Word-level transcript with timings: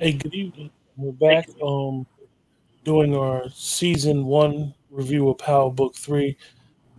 Hey, 0.00 0.12
good 0.12 0.32
evening. 0.32 0.70
We're 0.96 1.12
back 1.12 1.46
um 1.62 2.06
doing 2.84 3.14
our 3.14 3.50
season 3.50 4.24
one 4.24 4.72
review 4.88 5.28
of 5.28 5.36
Power 5.36 5.70
Book 5.70 5.94
Three, 5.94 6.38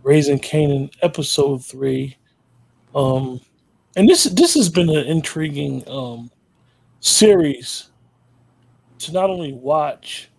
Raising 0.04 0.38
Kanan, 0.38 0.88
episode 1.02 1.66
three. 1.66 2.16
Um 2.94 3.40
and 3.96 4.08
this 4.08 4.22
this 4.22 4.54
has 4.54 4.68
been 4.68 4.88
an 4.88 5.04
intriguing 5.08 5.82
um 5.88 6.30
series 7.00 7.90
to 9.00 9.10
not 9.12 9.30
only 9.30 9.52
watch 9.52 10.30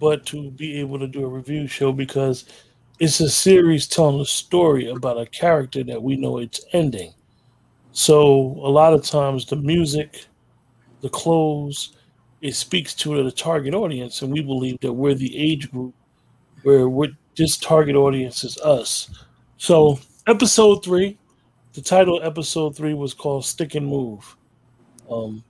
but 0.00 0.26
to 0.26 0.50
be 0.50 0.80
able 0.80 0.98
to 0.98 1.06
do 1.06 1.24
a 1.24 1.28
review 1.28 1.68
show 1.68 1.92
because 1.92 2.46
it's 2.98 3.20
a 3.20 3.30
series 3.30 3.86
telling 3.86 4.20
a 4.20 4.24
story 4.24 4.90
about 4.90 5.20
a 5.20 5.26
character 5.26 5.84
that 5.84 6.02
we 6.02 6.16
know 6.16 6.38
it's 6.38 6.60
ending. 6.72 7.14
So 7.92 8.58
a 8.64 8.68
lot 8.68 8.94
of 8.94 9.04
times 9.04 9.46
the 9.46 9.54
music, 9.54 10.26
the 11.02 11.08
clothes, 11.08 11.94
it 12.42 12.54
speaks 12.54 12.94
to 12.94 13.22
the 13.22 13.30
target 13.30 13.74
audience, 13.74 14.22
and 14.22 14.32
we 14.32 14.42
believe 14.42 14.78
that 14.80 14.92
we're 14.92 15.14
the 15.14 15.36
age 15.36 15.70
group 15.70 15.94
where 16.62 16.88
we're, 16.88 17.12
this 17.36 17.56
target 17.56 17.96
audience 17.96 18.44
is 18.44 18.58
us. 18.58 19.10
So 19.58 19.98
episode 20.26 20.84
three, 20.84 21.18
the 21.74 21.82
title 21.82 22.18
of 22.18 22.24
episode 22.24 22.76
three 22.76 22.94
was 22.94 23.14
called 23.14 23.44
"Stick 23.44 23.74
and 23.74 23.86
Move." 23.86 24.36
Um, 25.10 25.44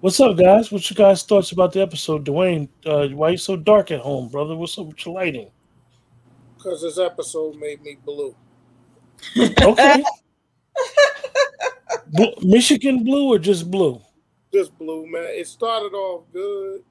what's 0.00 0.20
up, 0.20 0.36
guys? 0.36 0.72
What's 0.72 0.90
your 0.90 0.96
guys' 0.96 1.22
thoughts 1.22 1.52
about 1.52 1.72
the 1.72 1.80
episode? 1.80 2.26
Dwayne, 2.26 2.68
uh, 2.86 3.08
why 3.08 3.30
you 3.30 3.36
so 3.36 3.56
dark 3.56 3.90
at 3.90 4.00
home, 4.00 4.28
brother? 4.28 4.56
What's 4.56 4.78
up 4.78 4.86
with 4.86 5.04
your 5.06 5.14
lighting? 5.14 5.50
Because 6.56 6.82
this 6.82 6.98
episode 6.98 7.56
made 7.56 7.82
me 7.82 7.98
blue. 8.04 8.34
Okay. 9.38 10.04
Michigan 12.42 13.04
blue 13.04 13.32
or 13.32 13.38
just 13.38 13.70
blue? 13.70 14.00
Just 14.54 14.78
blue, 14.78 15.04
man. 15.04 15.26
It 15.30 15.48
started 15.48 15.96
off 15.96 16.22
good, 16.32 16.84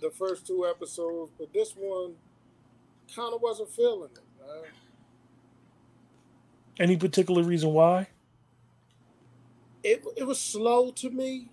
the 0.00 0.10
first 0.10 0.44
two 0.44 0.66
episodes, 0.66 1.30
but 1.38 1.52
this 1.52 1.72
one 1.76 2.14
kind 3.14 3.32
of 3.32 3.40
wasn't 3.40 3.70
feeling 3.70 4.10
it, 4.10 4.24
man. 4.44 4.64
Any 6.80 6.96
particular 6.96 7.44
reason 7.44 7.72
why? 7.72 8.08
It, 9.84 10.04
it 10.16 10.24
was 10.24 10.40
slow 10.40 10.90
to 10.90 11.10
me. 11.10 11.48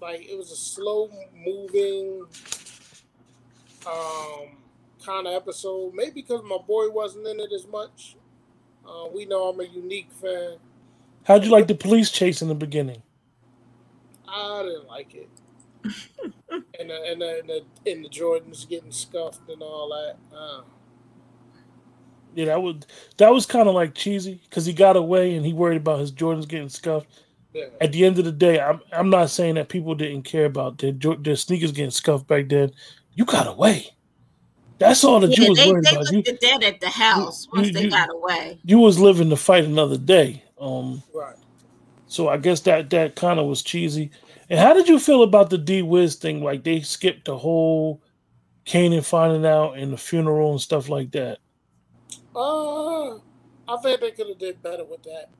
Like, 0.00 0.28
it 0.28 0.36
was 0.36 0.50
a 0.50 0.56
slow 0.56 1.08
moving 1.46 2.24
um, 3.86 4.56
kind 5.06 5.28
of 5.28 5.34
episode. 5.34 5.94
Maybe 5.94 6.22
because 6.22 6.42
my 6.42 6.58
boy 6.66 6.90
wasn't 6.90 7.28
in 7.28 7.38
it 7.38 7.52
as 7.54 7.68
much. 7.68 8.16
Uh, 8.84 9.06
we 9.14 9.24
know 9.24 9.50
I'm 9.50 9.60
a 9.60 9.64
unique 9.64 10.10
fan. 10.20 10.56
How'd 11.22 11.44
you 11.44 11.50
like 11.52 11.68
the 11.68 11.76
police 11.76 12.10
chase 12.10 12.42
in 12.42 12.48
the 12.48 12.56
beginning? 12.56 13.04
I 14.32 14.62
didn't 14.62 14.86
like 14.88 15.14
it. 15.14 15.28
and 16.80 16.90
the, 16.90 17.02
and 17.10 17.20
the, 17.20 17.38
and 17.40 17.48
the, 17.48 17.64
and 17.90 18.04
the 18.04 18.08
Jordans 18.08 18.68
getting 18.68 18.92
scuffed 18.92 19.48
and 19.48 19.62
all 19.62 19.88
that. 19.90 20.36
Uh, 20.36 20.62
Yeah, 22.34 22.46
that 22.46 22.62
was 22.62 22.76
that 23.18 23.32
was 23.32 23.46
kind 23.46 23.68
of 23.68 23.74
like 23.74 23.94
cheesy 23.94 24.40
because 24.48 24.64
he 24.64 24.72
got 24.72 24.96
away 24.96 25.34
and 25.36 25.44
he 25.44 25.52
worried 25.52 25.76
about 25.78 26.00
his 26.00 26.12
Jordans 26.12 26.48
getting 26.48 26.68
scuffed. 26.68 27.08
yeah. 27.52 27.66
At 27.80 27.92
the 27.92 28.04
end 28.06 28.18
of 28.18 28.24
the 28.24 28.32
day, 28.32 28.60
I'm 28.60 28.80
I'm 28.92 29.10
not 29.10 29.30
saying 29.30 29.56
that 29.56 29.68
people 29.68 29.94
didn't 29.94 30.22
care 30.22 30.46
about 30.46 30.78
their 30.78 30.92
their 30.92 31.36
sneakers 31.36 31.72
getting 31.72 31.90
scuffed 31.90 32.26
back 32.26 32.48
then. 32.48 32.72
You 33.14 33.24
got 33.26 33.46
away. 33.46 33.88
That's 34.78 35.04
all 35.04 35.20
that 35.20 35.36
you 35.36 35.44
Yeah, 35.44 35.48
was 35.50 35.58
they, 35.58 35.68
worried 35.70 35.84
they 35.84 35.90
about. 35.92 36.04
left 36.12 36.28
You, 36.28 36.38
dead 36.38 36.64
at 36.64 36.80
the 36.80 36.88
house 36.88 37.46
you- 37.46 37.50
once 37.56 37.66
you- 37.68 37.72
they 37.74 37.88
got 37.88 38.08
away. 38.12 38.58
you 38.64 38.78
was 38.78 38.98
living 38.98 39.30
to 39.30 39.36
fight 39.36 39.64
another 39.64 39.98
day. 39.98 40.42
Um, 40.58 41.02
Right. 41.14 41.36
So 42.12 42.28
I 42.28 42.36
guess 42.36 42.60
that 42.60 42.90
that 42.90 43.16
kind 43.16 43.40
of 43.40 43.46
was 43.46 43.62
cheesy. 43.62 44.10
And 44.50 44.60
how 44.60 44.74
did 44.74 44.86
you 44.86 44.98
feel 44.98 45.22
about 45.22 45.48
the 45.48 45.56
D 45.56 45.80
Wiz 45.80 46.16
thing? 46.16 46.44
Like 46.44 46.62
they 46.62 46.80
skipped 46.82 47.24
the 47.24 47.38
whole 47.38 48.02
Kanan 48.66 49.02
finding 49.02 49.46
out 49.46 49.78
and 49.78 49.94
the 49.94 49.96
funeral 49.96 50.50
and 50.50 50.60
stuff 50.60 50.90
like 50.90 51.10
that. 51.12 51.38
Uh, 52.36 53.14
I 53.14 53.76
think 53.82 54.00
they 54.02 54.10
could 54.10 54.28
have 54.28 54.38
did 54.38 54.62
better 54.62 54.84
with 54.84 55.02
that. 55.04 55.30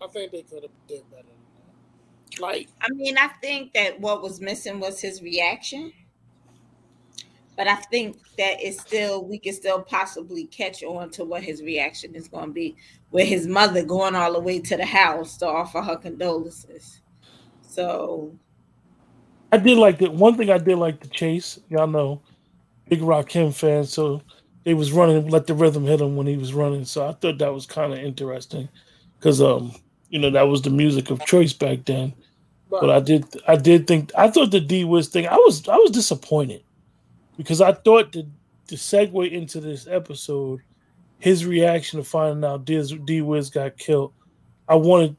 I 0.00 0.06
think 0.06 0.30
they 0.30 0.42
could 0.42 0.62
have 0.62 0.72
did 0.86 1.10
better. 1.10 1.24
Like, 2.38 2.68
I 2.80 2.88
mean, 2.92 3.18
I 3.18 3.28
think 3.42 3.72
that 3.72 3.98
what 3.98 4.22
was 4.22 4.40
missing 4.40 4.78
was 4.78 5.00
his 5.00 5.22
reaction. 5.22 5.92
But 7.56 7.68
I 7.68 7.76
think 7.76 8.16
that 8.36 8.56
it's 8.60 8.80
still 8.80 9.24
we 9.24 9.38
can 9.38 9.52
still 9.52 9.82
possibly 9.82 10.46
catch 10.46 10.82
on 10.82 11.10
to 11.10 11.24
what 11.24 11.42
his 11.42 11.62
reaction 11.62 12.14
is 12.14 12.28
going 12.28 12.46
to 12.46 12.52
be, 12.52 12.76
with 13.10 13.28
his 13.28 13.46
mother 13.46 13.84
going 13.84 14.16
all 14.16 14.32
the 14.32 14.40
way 14.40 14.58
to 14.58 14.76
the 14.76 14.86
house 14.86 15.36
to 15.38 15.46
offer 15.46 15.80
her 15.80 15.96
condolences. 15.96 17.00
So 17.62 18.36
I 19.52 19.58
did 19.58 19.78
like 19.78 19.98
the 19.98 20.10
one 20.10 20.36
thing 20.36 20.50
I 20.50 20.58
did 20.58 20.78
like 20.78 21.00
the 21.00 21.08
chase. 21.08 21.60
Y'all 21.68 21.86
know, 21.86 22.20
big 22.88 23.02
rock 23.02 23.28
Rakim 23.28 23.54
fan, 23.54 23.84
so 23.84 24.20
they 24.64 24.74
was 24.74 24.92
running, 24.92 25.28
let 25.28 25.46
the 25.46 25.54
rhythm 25.54 25.84
hit 25.84 26.00
him 26.00 26.16
when 26.16 26.26
he 26.26 26.36
was 26.36 26.54
running. 26.54 26.84
So 26.84 27.06
I 27.06 27.12
thought 27.12 27.38
that 27.38 27.54
was 27.54 27.66
kind 27.66 27.92
of 27.92 28.00
interesting 28.00 28.68
because 29.18 29.40
um, 29.40 29.72
you 30.08 30.18
know, 30.18 30.30
that 30.30 30.48
was 30.48 30.62
the 30.62 30.70
music 30.70 31.10
of 31.10 31.24
choice 31.24 31.52
back 31.52 31.84
then. 31.84 32.14
but, 32.68 32.80
But 32.80 32.90
I 32.90 32.98
did 32.98 33.26
I 33.46 33.54
did 33.54 33.86
think 33.86 34.10
I 34.18 34.28
thought 34.28 34.50
the 34.50 34.60
D 34.60 34.84
Wiz 34.84 35.06
thing, 35.06 35.28
I 35.28 35.36
was 35.36 35.68
I 35.68 35.76
was 35.76 35.92
disappointed 35.92 36.63
because 37.36 37.60
I 37.60 37.72
thought 37.72 38.12
the 38.12 38.26
the 38.66 38.76
segue 38.76 39.30
into 39.30 39.60
this 39.60 39.86
episode, 39.86 40.60
his 41.18 41.44
reaction 41.44 41.98
to 41.98 42.04
finding 42.04 42.44
out 42.44 42.64
D 42.64 43.20
Wiz 43.20 43.50
got 43.50 43.76
killed, 43.76 44.12
I 44.68 44.74
wanted 44.74 45.16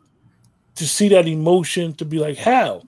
to 0.76 0.88
see 0.88 1.10
that 1.10 1.28
emotion 1.28 1.94
to 1.94 2.06
be 2.06 2.20
like 2.20 2.38
how, 2.38 2.84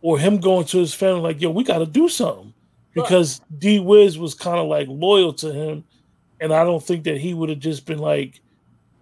or 0.00 0.18
him 0.18 0.38
going 0.38 0.66
to 0.66 0.78
his 0.78 0.94
family 0.94 1.20
like, 1.20 1.40
yo, 1.40 1.50
we 1.50 1.64
got 1.64 1.78
to 1.78 1.86
do 1.86 2.08
something 2.08 2.52
because 2.94 3.40
D 3.58 3.78
Wiz 3.80 4.18
was 4.18 4.34
kind 4.34 4.58
of 4.58 4.66
like 4.66 4.88
loyal 4.88 5.32
to 5.34 5.52
him, 5.52 5.84
and 6.40 6.52
I 6.52 6.64
don't 6.64 6.82
think 6.82 7.04
that 7.04 7.18
he 7.18 7.34
would 7.34 7.48
have 7.48 7.60
just 7.60 7.86
been 7.86 7.98
like 7.98 8.40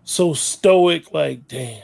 so 0.05 0.35
stoic, 0.35 1.13
like 1.13 1.47
damn. 1.49 1.83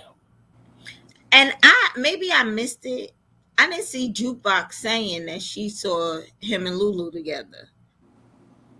And 1.31 1.53
I 1.63 1.91
maybe 1.97 2.33
I 2.33 2.43
missed 2.43 2.85
it. 2.85 3.13
I 3.59 3.69
didn't 3.69 3.85
see 3.85 4.13
Jukebox 4.13 4.75
saying 4.75 5.27
that 5.27 5.43
she 5.43 5.69
saw 5.69 6.21
him 6.41 6.67
and 6.67 6.79
Lulu 6.79 7.11
together. 7.11 7.69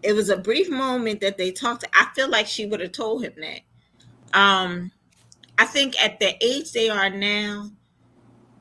It 0.05 0.13
was 0.13 0.31
a 0.31 0.37
brief 0.37 0.71
moment 0.71 1.21
that 1.21 1.37
they 1.37 1.51
talked. 1.51 1.85
I 1.93 2.07
feel 2.15 2.31
like 2.31 2.47
she 2.47 2.67
would 2.67 2.81
have 2.81 2.93
told 2.93 3.25
him 3.25 3.33
that. 3.39 4.39
Um, 4.39 4.93
I 5.59 5.65
think 5.65 6.01
at 6.03 6.21
the 6.21 6.37
age 6.41 6.71
they 6.71 6.89
are 6.89 7.11
now, 7.11 7.73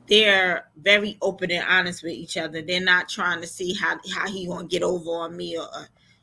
they're 0.08 0.66
very 0.76 1.16
open 1.22 1.52
and 1.52 1.64
honest 1.68 2.02
with 2.02 2.12
each 2.12 2.36
other. 2.36 2.62
They're 2.62 2.80
not 2.80 3.08
trying 3.08 3.40
to 3.40 3.46
see 3.46 3.74
how 3.74 3.98
how 4.12 4.26
he 4.26 4.48
gonna 4.48 4.66
get 4.66 4.82
over 4.82 5.10
on 5.10 5.36
me 5.36 5.56
or, 5.56 5.68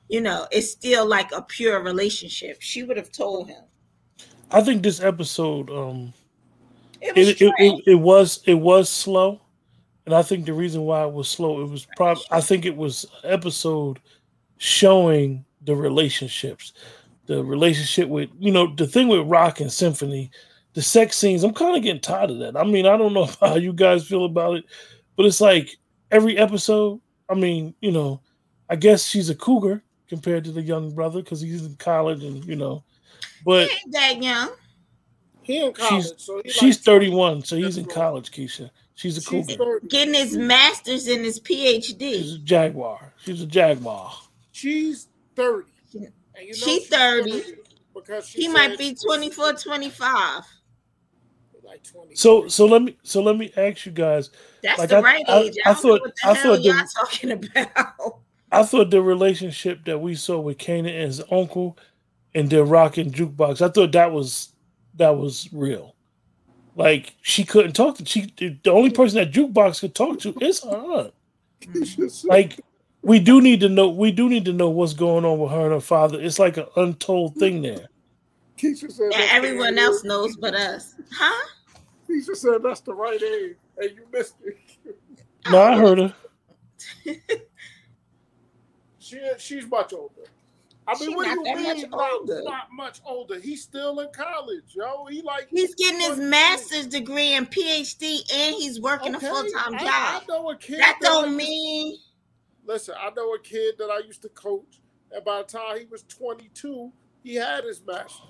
you 0.10 0.20
know, 0.20 0.48
it's 0.52 0.72
still 0.72 1.06
like 1.06 1.32
a 1.32 1.42
pure 1.42 1.82
relationship. 1.82 2.62
She 2.62 2.84
would 2.84 2.98
have 2.98 3.12
told 3.12 3.48
him. 3.48 3.64
I 4.52 4.62
think 4.62 4.84
this 4.84 5.00
episode, 5.00 5.70
um, 5.70 6.14
It 7.00 7.16
was 7.16 7.30
it, 7.30 7.42
it, 7.42 7.54
it, 7.60 7.84
it 7.88 7.96
was 7.96 8.42
it 8.46 8.56
was 8.56 8.90
slow, 8.90 9.42
and 10.06 10.14
I 10.16 10.22
think 10.22 10.46
the 10.46 10.54
reason 10.54 10.82
why 10.82 11.04
it 11.04 11.14
was 11.14 11.30
slow, 11.30 11.62
it 11.62 11.70
was 11.70 11.88
probably 11.98 12.24
I 12.32 12.42
think 12.42 12.66
it 12.66 12.76
was 12.76 13.06
episode 13.24 14.00
showing 14.58 15.46
the 15.64 15.76
relationships, 15.76 16.74
the 17.26 17.44
relationship 17.44 18.08
with 18.10 18.30
you 18.40 18.52
know 18.52 18.74
the 18.76 18.88
thing 18.88 19.08
with 19.08 19.28
Rock 19.28 19.60
and 19.62 19.72
Symphony, 19.72 20.32
the 20.74 20.82
sex 20.82 21.18
scenes. 21.18 21.44
I'm 21.44 21.54
kind 21.54 21.76
of 21.76 21.84
getting 21.84 22.02
tired 22.02 22.32
of 22.32 22.40
that. 22.40 22.56
I 22.58 22.64
mean, 22.64 22.86
I 22.86 22.98
don't 22.98 23.14
know 23.14 23.26
how 23.42 23.56
you 23.56 23.74
guys 23.74 24.08
feel 24.08 24.26
about 24.26 24.58
it, 24.58 24.66
but 25.16 25.26
it's 25.26 25.42
like 25.42 25.76
every 26.12 26.38
episode. 26.38 27.02
I 27.30 27.34
mean, 27.34 27.74
you 27.82 27.92
know, 27.92 28.22
I 28.70 28.76
guess 28.76 29.06
she's 29.06 29.30
a 29.30 29.36
cougar 29.36 29.84
compared 30.08 30.44
to 30.44 30.52
the 30.52 30.62
young 30.62 30.94
brother 30.94 31.22
because 31.24 31.42
he's 31.42 31.66
in 31.66 31.76
college 31.78 32.24
and 32.24 32.46
you 32.46 32.56
know, 32.56 32.84
but 33.44 33.68
He 33.68 33.74
ain't 33.76 33.92
that 33.94 34.24
young. 34.24 34.50
he 35.42 35.64
in 35.66 35.74
college, 35.74 36.06
so 36.18 36.42
he 36.44 36.52
she's 36.52 36.78
like 36.78 36.84
31, 36.86 37.44
so 37.44 37.56
he's 37.56 37.78
in 37.78 37.86
college. 37.86 38.30
Keisha, 38.32 38.70
she's 38.96 39.18
a 39.18 39.22
She's 39.22 39.48
cougar. 39.48 39.80
30. 39.82 39.88
Getting 39.88 40.14
his 40.16 40.36
master's 40.36 41.08
and 41.08 41.24
his 41.24 41.40
PhD. 41.40 42.00
She's 42.00 42.34
a 42.36 42.40
jaguar. 42.40 43.14
She's 43.24 43.42
a 43.42 43.46
jaguar. 43.46 44.12
She's 44.52 45.08
30. 45.36 45.68
You 45.94 46.02
know 46.02 46.08
She 46.38 46.54
she's 46.54 46.88
30. 46.88 47.44
Because 47.94 48.28
she 48.28 48.42
He 48.44 48.48
might 48.50 48.78
be 48.78 48.90
she's 48.90 49.04
24, 49.04 49.54
25. 49.54 50.44
Like 51.64 51.84
20. 51.84 52.16
So 52.16 52.48
so 52.48 52.66
let 52.66 52.82
me 52.84 52.96
so 53.04 53.22
let 53.24 53.38
me 53.38 53.52
ask 53.58 53.86
you 53.86 53.92
guys. 53.92 54.30
That's 54.62 54.78
Like, 54.80 54.90
the 54.90 54.98
I- 54.98 55.02
right 55.02 55.26
I- 55.28 55.40
age. 55.40 55.56
I 55.66 55.70
I, 55.70 55.74
don't 55.74 55.82
thought- 55.82 55.88
know 55.88 55.92
what 56.02 56.14
the 56.24 56.30
I 56.30 56.34
hell 56.34 56.56
thought 56.56 56.64
y'all 56.64 56.86
talking 56.96 57.32
about. 57.32 58.20
I 58.52 58.64
thought 58.64 58.92
the 58.92 59.02
relationship 59.02 59.84
that 59.86 60.00
we 60.00 60.16
saw 60.16 60.40
with 60.40 60.58
Kanan 60.60 60.80
and 60.90 61.08
his 61.08 61.22
uncle 61.32 61.78
and 62.36 62.50
their 62.50 62.64
rock 62.64 62.98
and 62.98 63.12
jukebox, 63.14 63.62
I 63.62 63.70
thought 63.70 63.92
that 63.94 64.12
was 64.12 64.50
that 64.96 65.18
was 65.18 65.50
real. 65.52 65.95
Like 66.76 67.16
she 67.22 67.46
couldn't 67.46 67.74
talk 67.74 67.98
to 67.98 68.06
she 68.06 68.34
the 68.64 68.72
only 68.72 68.92
person 68.92 69.18
that 69.20 69.32
jukebox 69.32 69.80
could 69.82 69.96
talk 69.96 70.20
to 70.22 70.36
is 70.42 70.64
her 70.64 70.70
aunt. 70.72 71.14
Mm-hmm. 71.64 72.28
Like 72.28 72.60
we 73.02 73.20
do 73.20 73.42
need 73.42 73.62
to 73.62 73.70
know 73.70 73.90
we 73.90 74.12
do 74.12 74.30
need 74.30 74.46
to 74.46 74.54
know 74.54 74.70
what's 74.70 74.94
going 74.94 75.26
on 75.26 75.40
with 75.40 75.52
her 75.52 75.64
and 75.64 75.74
her 75.74 75.80
father. 75.82 76.22
It's 76.22 76.40
like 76.40 76.58
an 76.58 76.68
untold 76.76 77.36
thing 77.38 77.62
there. 77.62 77.88
Keisha 78.58 78.92
said 78.92 79.12
Yeah, 79.12 79.28
everyone 79.32 79.78
else 79.80 80.04
age. 80.04 80.08
knows 80.10 80.36
but 80.38 80.54
us. 80.54 80.96
Huh? 81.12 81.48
Keisha 82.10 82.36
said 82.36 82.64
that's 82.64 82.82
the 82.82 82.94
right 82.94 83.22
age. 83.22 83.56
Hey, 83.80 83.90
you 83.96 84.06
missed 84.12 84.36
it. 84.44 84.58
No, 85.50 85.62
I 85.62 85.78
heard 85.78 86.00
her. 86.00 86.14
She 89.00 89.20
she's 89.38 89.68
much 89.68 89.94
older. 89.94 90.24
I 90.88 90.94
mean, 91.00 91.10
She 91.10 91.16
what 91.16 91.26
not 91.28 91.34
do 91.36 91.50
you 91.50 91.56
that 91.56 91.64
much 91.64 91.78
mean 91.78 91.90
not, 91.90 92.12
older. 92.14 92.42
not 92.44 92.68
much 92.72 93.02
older? 93.06 93.40
He's 93.40 93.64
still 93.64 94.00
in 94.02 94.10
college, 94.14 94.76
yo. 94.76 95.06
He 95.06 95.22
like 95.24 95.48
He's 95.50 95.74
getting 95.76 96.00
his 96.00 96.10
22. 96.18 96.30
master's 96.30 96.88
degree 96.88 97.34
and 97.34 97.50
PhD, 97.50 98.20
and 98.34 98.56
he's 98.56 98.80
working 98.80 99.16
Okay, 99.16 99.26
a 99.28 99.30
full 99.30 99.44
time 99.52 99.74
job. 99.74 99.82
I 99.84 100.22
know 100.28 100.50
a 100.52 100.56
kid 100.56 100.80
That 100.80 100.98
that 101.02 101.08
don't 101.08 101.26
used- 101.30 101.38
mean 101.38 101.98
Listen, 102.68 102.96
I 103.00 103.12
know 103.16 103.34
a 103.34 103.40
kid 103.40 103.76
that 103.78 103.90
I 103.92 104.00
used 104.06 104.24
to 104.24 104.30
coach, 104.30 104.82
and 105.12 105.24
by 105.24 105.38
the 105.40 105.44
time 105.44 105.80
he 105.80 105.86
was 105.86 106.02
22, 106.04 106.92
he 107.24 107.36
had 107.36 107.64
his 107.64 107.82
master. 107.86 108.24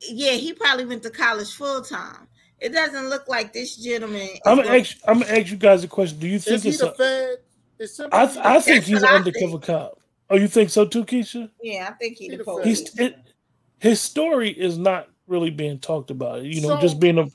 yeah, 0.00 0.32
he 0.32 0.52
probably 0.52 0.84
went 0.84 1.02
to 1.04 1.10
college 1.10 1.52
full 1.54 1.82
time. 1.82 2.28
It 2.60 2.70
doesn't 2.70 3.08
look 3.08 3.28
like 3.28 3.52
this 3.52 3.76
gentleman. 3.76 4.28
I'm 4.46 4.56
gonna 4.58 4.76
ask. 4.78 4.96
I'm 5.06 5.20
gonna 5.20 5.32
ask 5.32 5.50
you 5.50 5.56
guys 5.56 5.84
a 5.84 5.88
question. 5.88 6.18
Do 6.18 6.26
you 6.28 6.36
Is 6.36 6.44
think 6.44 6.62
he 6.62 6.68
it's? 6.70 6.78
the 6.78 6.90
A, 6.92 6.94
Fed? 6.94 7.38
Is 7.78 8.00
I 8.12 8.54
I 8.56 8.60
think 8.60 8.84
he's 8.84 8.96
an 8.98 9.02
what 9.02 9.12
I 9.12 9.16
undercover 9.16 9.58
cop. 9.58 10.00
Oh, 10.30 10.36
you 10.36 10.48
think 10.48 10.70
so 10.70 10.84
too, 10.86 11.04
Keisha? 11.04 11.50
yeah, 11.62 11.86
I 11.90 11.92
think 11.94 12.16
he 12.16 12.28
He 12.28 12.36
the 12.36 12.44
the. 12.44 12.60
He's 12.64 12.98
it, 12.98 13.16
his 13.78 14.00
story 14.00 14.50
is 14.50 14.78
not 14.78 15.08
really 15.26 15.50
being 15.50 15.78
talked 15.78 16.10
about. 16.10 16.42
You 16.44 16.60
know, 16.62 16.68
So- 16.76 16.80
just 16.80 16.98
being 17.00 17.18
a 17.18 17.26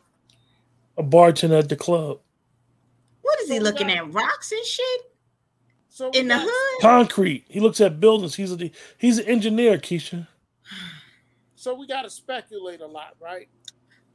a 0.97 1.03
bartender 1.03 1.56
at 1.57 1.69
the 1.69 1.75
club, 1.77 2.19
what 3.21 3.39
is 3.41 3.50
he 3.50 3.57
So 3.57 3.63
looking 3.63 3.88
that- 3.88 3.97
at? 3.97 4.13
Rocks 4.13 4.51
and 4.51 4.65
shit 4.65 5.01
so 5.88 6.09
in 6.12 6.27
the 6.27 6.38
hood? 6.39 6.81
concrete. 6.81 7.45
He 7.47 7.59
looks 7.59 7.80
at 7.80 8.00
buildings. 8.00 8.36
He's 8.36 8.51
a 8.51 8.71
he's 8.97 9.18
an 9.19 9.25
engineer, 9.25 9.77
Keisha. 9.77 10.27
So 11.56 11.74
we 11.75 11.88
got 11.88 12.01
to 12.03 12.09
speculate 12.09 12.81
a 12.81 12.88
lot, 12.88 13.15
right? 13.19 13.47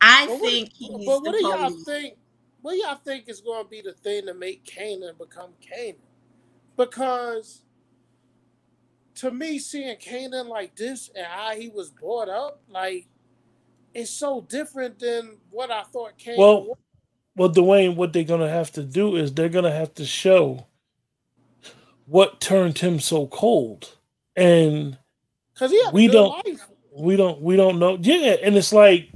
I 0.01 0.27
But 0.27 0.33
what- 0.41 0.43
think 0.51 0.73
he's 0.75 0.89
but 0.91 1.23
what 1.23 1.25
the 1.25 1.33
do 1.33 1.39
y'all 1.43 1.69
police. 1.71 1.85
think? 1.85 2.17
What 2.63 2.73
do 2.73 2.79
y'all 2.79 2.97
think 2.97 3.29
is 3.29 3.41
going 3.43 3.65
to 3.65 3.69
be 3.71 3.83
the 3.83 3.93
thing 3.93 4.25
to 4.27 4.35
make 4.35 4.65
Kanan 4.65 5.17
become 5.19 5.53
Kanan? 5.63 5.97
Because 6.77 7.63
to 9.17 9.31
me, 9.31 9.59
seeing 9.59 9.97
Kanan 9.97 10.49
like 10.49 10.75
this 10.77 11.11
and 11.15 11.27
how 11.27 11.55
he 11.55 11.69
was 11.69 11.91
brought 11.91 12.29
up, 12.29 12.61
like 12.69 13.07
it's 13.95 14.11
so 14.11 14.41
different 14.49 14.99
than 14.99 15.39
what 15.51 15.71
I 15.71 15.83
thought 15.85 16.19
Kanan 16.19 16.39
Well, 16.39 16.65
was. 16.67 16.77
Well, 17.37 17.51
Dwayne, 17.51 17.97
what 17.97 18.13
they're 18.13 18.23
gonna 18.25 18.49
have 18.49 18.71
to 18.73 18.83
do 18.85 19.17
is 19.17 19.33
they're 19.33 19.49
gonna 19.49 19.73
have 19.73 19.93
to 19.95 20.05
show 20.05 20.67
what 22.07 22.41
turned 22.41 22.79
him 22.79 23.01
so 23.01 23.27
cold, 23.27 23.97
and 24.37 24.99
Because 25.53 25.73
we 25.93 26.07
good 26.07 26.13
don't- 26.13 26.47
life. 26.47 26.61
we 26.97 27.17
don't 27.17 27.41
we 27.41 27.57
don't 27.57 27.79
know. 27.79 27.99
Yeah, 28.01 28.37
and 28.43 28.57
it's 28.57 28.73
like, 28.73 29.11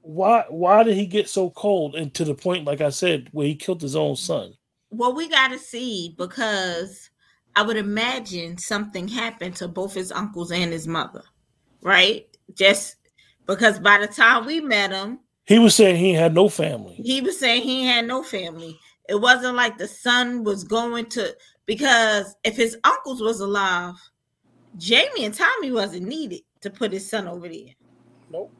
why 0.00 0.44
why 0.48 0.82
did 0.82 0.96
he 0.96 1.06
get 1.06 1.28
so 1.28 1.50
cold? 1.50 1.94
And 1.94 2.12
to 2.14 2.24
the 2.24 2.34
point, 2.34 2.64
like 2.64 2.80
I 2.80 2.90
said, 2.90 3.28
where 3.32 3.46
he 3.46 3.54
killed 3.54 3.82
his 3.82 3.94
own 3.94 4.16
son. 4.16 4.54
Well, 4.90 5.14
we 5.14 5.28
got 5.28 5.48
to 5.48 5.58
see 5.58 6.14
because 6.18 7.10
I 7.56 7.62
would 7.62 7.76
imagine 7.76 8.56
something 8.58 9.06
happened 9.08 9.56
to 9.56 9.68
both 9.68 9.94
his 9.94 10.10
uncles 10.12 10.50
and 10.52 10.72
his 10.72 10.88
mother, 10.88 11.22
right? 11.82 12.26
Just 12.54 12.96
because 13.46 13.78
by 13.78 13.98
the 13.98 14.06
time 14.06 14.46
we 14.46 14.60
met 14.60 14.90
him, 14.92 15.18
He 15.44 15.58
was 15.58 15.74
saying 15.74 15.96
he 15.96 16.12
had 16.14 16.34
no 16.34 16.48
family. 16.48 16.94
he 16.94 17.20
was 17.20 17.38
saying 17.38 17.62
he 17.62 17.84
had 17.84 18.06
no 18.06 18.22
family. 18.22 18.78
It 19.08 19.20
wasn't 19.20 19.56
like 19.56 19.76
the 19.76 19.88
son 19.88 20.44
was 20.44 20.64
going 20.64 21.06
to 21.10 21.36
because 21.66 22.34
if 22.44 22.56
his 22.56 22.76
uncles 22.84 23.20
was 23.20 23.40
alive, 23.40 23.94
Jamie 24.78 25.24
and 25.24 25.34
Tommy 25.34 25.72
wasn't 25.72 26.06
needed 26.06 26.40
to 26.62 26.70
put 26.70 26.92
his 26.92 27.08
son 27.10 27.26
over 27.28 27.48
there. 27.48 27.74
Nope. 28.30 28.52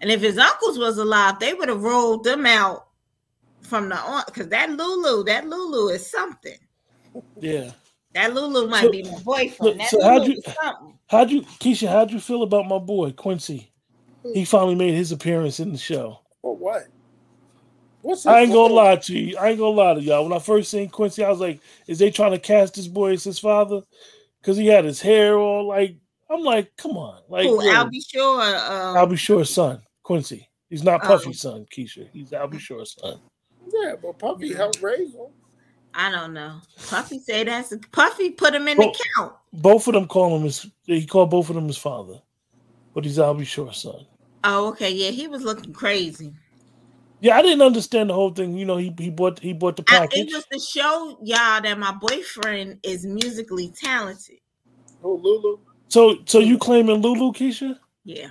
And 0.00 0.10
if 0.10 0.20
his 0.20 0.36
uncles 0.36 0.78
was 0.78 0.98
alive, 0.98 1.38
they 1.38 1.54
would 1.54 1.68
have 1.68 1.82
rolled 1.82 2.24
them 2.24 2.44
out 2.44 2.88
from 3.62 3.88
the 3.88 3.96
on 3.96 4.22
because 4.26 4.48
that 4.48 4.70
Lulu, 4.70 5.24
that 5.24 5.46
Lulu 5.48 5.88
is 5.88 6.10
something. 6.10 6.58
Yeah. 7.40 7.70
That 8.14 8.34
Lulu 8.34 8.66
might 8.68 8.82
So- 8.84 8.90
be 8.90 9.02
my 9.02 9.18
boyfriend. 9.20 9.60
look, 9.60 9.78
that 9.78 9.90
so 9.90 10.02
how'd 10.02 10.26
you- 10.26 10.34
is 10.34 10.44
something. 10.62 10.98
How'd 11.08 11.30
you, 11.30 11.42
Keisha? 11.42 11.88
How'd 11.88 12.10
you 12.10 12.20
feel 12.20 12.42
about 12.42 12.66
my 12.68 12.78
boy 12.78 13.12
Quincy? 13.12 13.70
He 14.34 14.44
finally 14.44 14.74
made 14.74 14.94
his 14.94 15.12
appearance 15.12 15.60
in 15.60 15.72
the 15.72 15.78
show. 15.78 16.20
For 16.42 16.54
what? 16.56 16.86
What's 18.02 18.26
I 18.26 18.40
ain't 18.42 18.52
gonna 18.52 18.74
lie 18.74 18.96
to 18.96 19.18
you. 19.18 19.36
I 19.38 19.50
ain't 19.50 19.58
gonna 19.58 19.76
lie 19.76 19.94
to 19.94 20.00
y'all. 20.00 20.22
When 20.24 20.32
I 20.32 20.38
first 20.38 20.70
seen 20.70 20.88
Quincy, 20.88 21.24
I 21.24 21.30
was 21.30 21.40
like, 21.40 21.60
"Is 21.86 21.98
they 21.98 22.10
trying 22.10 22.32
to 22.32 22.38
cast 22.38 22.74
this 22.74 22.86
boy 22.86 23.12
as 23.12 23.24
his 23.24 23.38
father?" 23.38 23.82
Because 24.40 24.56
he 24.56 24.66
had 24.66 24.84
his 24.84 25.00
hair 25.00 25.38
all 25.38 25.66
like. 25.66 25.96
I'm 26.30 26.42
like, 26.42 26.76
come 26.76 26.98
on, 26.98 27.22
like 27.30 27.46
Who, 27.46 27.58
really, 27.58 27.70
Al 27.74 27.88
B. 27.88 28.02
Sure. 28.02 28.42
Um, 28.42 28.96
Al 28.98 29.06
B. 29.06 29.16
Sure's 29.16 29.48
son, 29.48 29.80
Quincy. 30.02 30.46
He's 30.68 30.84
not 30.84 31.00
Oh. 31.02 31.06
Puffy's 31.08 31.40
son, 31.40 31.64
Keisha. 31.74 32.06
He's 32.12 32.34
Al 32.34 32.48
B. 32.48 32.58
Sure's 32.58 32.94
son. 33.00 33.18
Yeah, 33.72 33.94
but 34.02 34.18
Puffy 34.18 34.52
helped 34.52 34.82
raise 34.82 35.14
him. 35.14 35.28
I 35.98 36.10
don't 36.12 36.32
know. 36.32 36.60
Puffy 36.88 37.18
say 37.18 37.42
that's 37.42 37.74
Puffy 37.90 38.30
put 38.30 38.54
him 38.54 38.68
in 38.68 38.78
Well- 38.78 38.92
the 38.92 39.04
count. 39.16 39.32
Both 39.52 39.88
of 39.88 39.94
them 39.94 40.06
call 40.06 40.36
him 40.36 40.44
his. 40.44 40.64
He 40.84 41.04
called 41.06 41.30
both 41.30 41.48
of 41.48 41.56
them 41.56 41.66
his 41.66 41.76
father, 41.76 42.20
but 42.94 43.04
he's 43.04 43.18
Al 43.18 43.34
B. 43.34 43.44
Sure's 43.44 43.78
son. 43.78 44.06
Oh, 44.44 44.68
okay. 44.68 44.90
Yeah, 44.90 45.10
he 45.10 45.26
was 45.26 45.42
looking 45.42 45.72
crazy. 45.72 46.32
Yeah, 47.20 47.36
I 47.36 47.42
didn't 47.42 47.62
understand 47.62 48.10
the 48.10 48.14
whole 48.14 48.30
thing. 48.30 48.56
You 48.56 48.64
know, 48.64 48.76
he 48.76 48.94
he 48.96 49.10
bought 49.10 49.40
he 49.40 49.52
bought 49.52 49.76
the 49.76 49.82
I, 49.88 50.00
package. 50.00 50.28
it 50.30 50.34
was 50.34 50.44
to 50.52 50.60
show 50.60 51.18
y'all 51.22 51.60
that 51.62 51.76
my 51.78 51.90
boyfriend 51.92 52.78
is 52.84 53.04
musically 53.04 53.72
talented. 53.76 54.38
Who, 55.02 55.16
Lulu? 55.16 55.58
So 55.88 56.18
so 56.26 56.38
you 56.38 56.58
claiming 56.58 57.02
Lulu, 57.02 57.32
Keisha? 57.32 57.76
Yeah. 58.04 58.28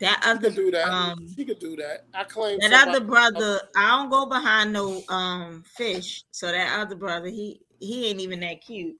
That 0.00 0.20
She 0.24 0.30
other 0.30 0.40
could 0.48 0.56
do 0.56 0.70
that. 0.70 0.88
um 0.88 1.28
she 1.36 1.44
could 1.44 1.58
do 1.58 1.76
that. 1.76 2.06
I 2.14 2.24
claim 2.24 2.58
that 2.60 2.70
somebody- 2.70 2.96
other 2.96 3.04
brother, 3.06 3.60
I 3.76 3.88
don't 3.90 4.10
go 4.10 4.26
behind 4.26 4.72
no 4.72 5.02
um 5.08 5.62
fish. 5.76 6.24
So 6.30 6.50
that 6.50 6.78
other 6.80 6.96
brother, 6.96 7.28
he 7.28 7.60
he 7.78 8.08
ain't 8.08 8.20
even 8.20 8.40
that 8.40 8.60
cute. 8.62 8.96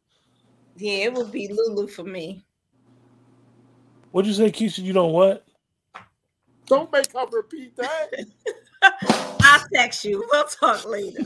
Yeah, 0.77 1.05
it 1.05 1.15
would 1.15 1.33
be 1.33 1.49
Lulu 1.49 1.89
for 1.89 2.05
me. 2.05 2.45
What'd 4.13 4.29
you 4.29 4.35
say, 4.35 4.51
Keisha? 4.51 4.83
You 4.83 4.93
know 4.93 5.07
what? 5.07 5.47
Don't 6.67 6.91
make 6.93 7.13
her 7.13 7.27
repeat 7.33 7.77
that. 7.77 8.11
I'll 9.43 9.65
text 9.73 10.05
you. 10.05 10.27
We'll 10.31 10.45
talk 10.45 10.87
later. 10.87 11.25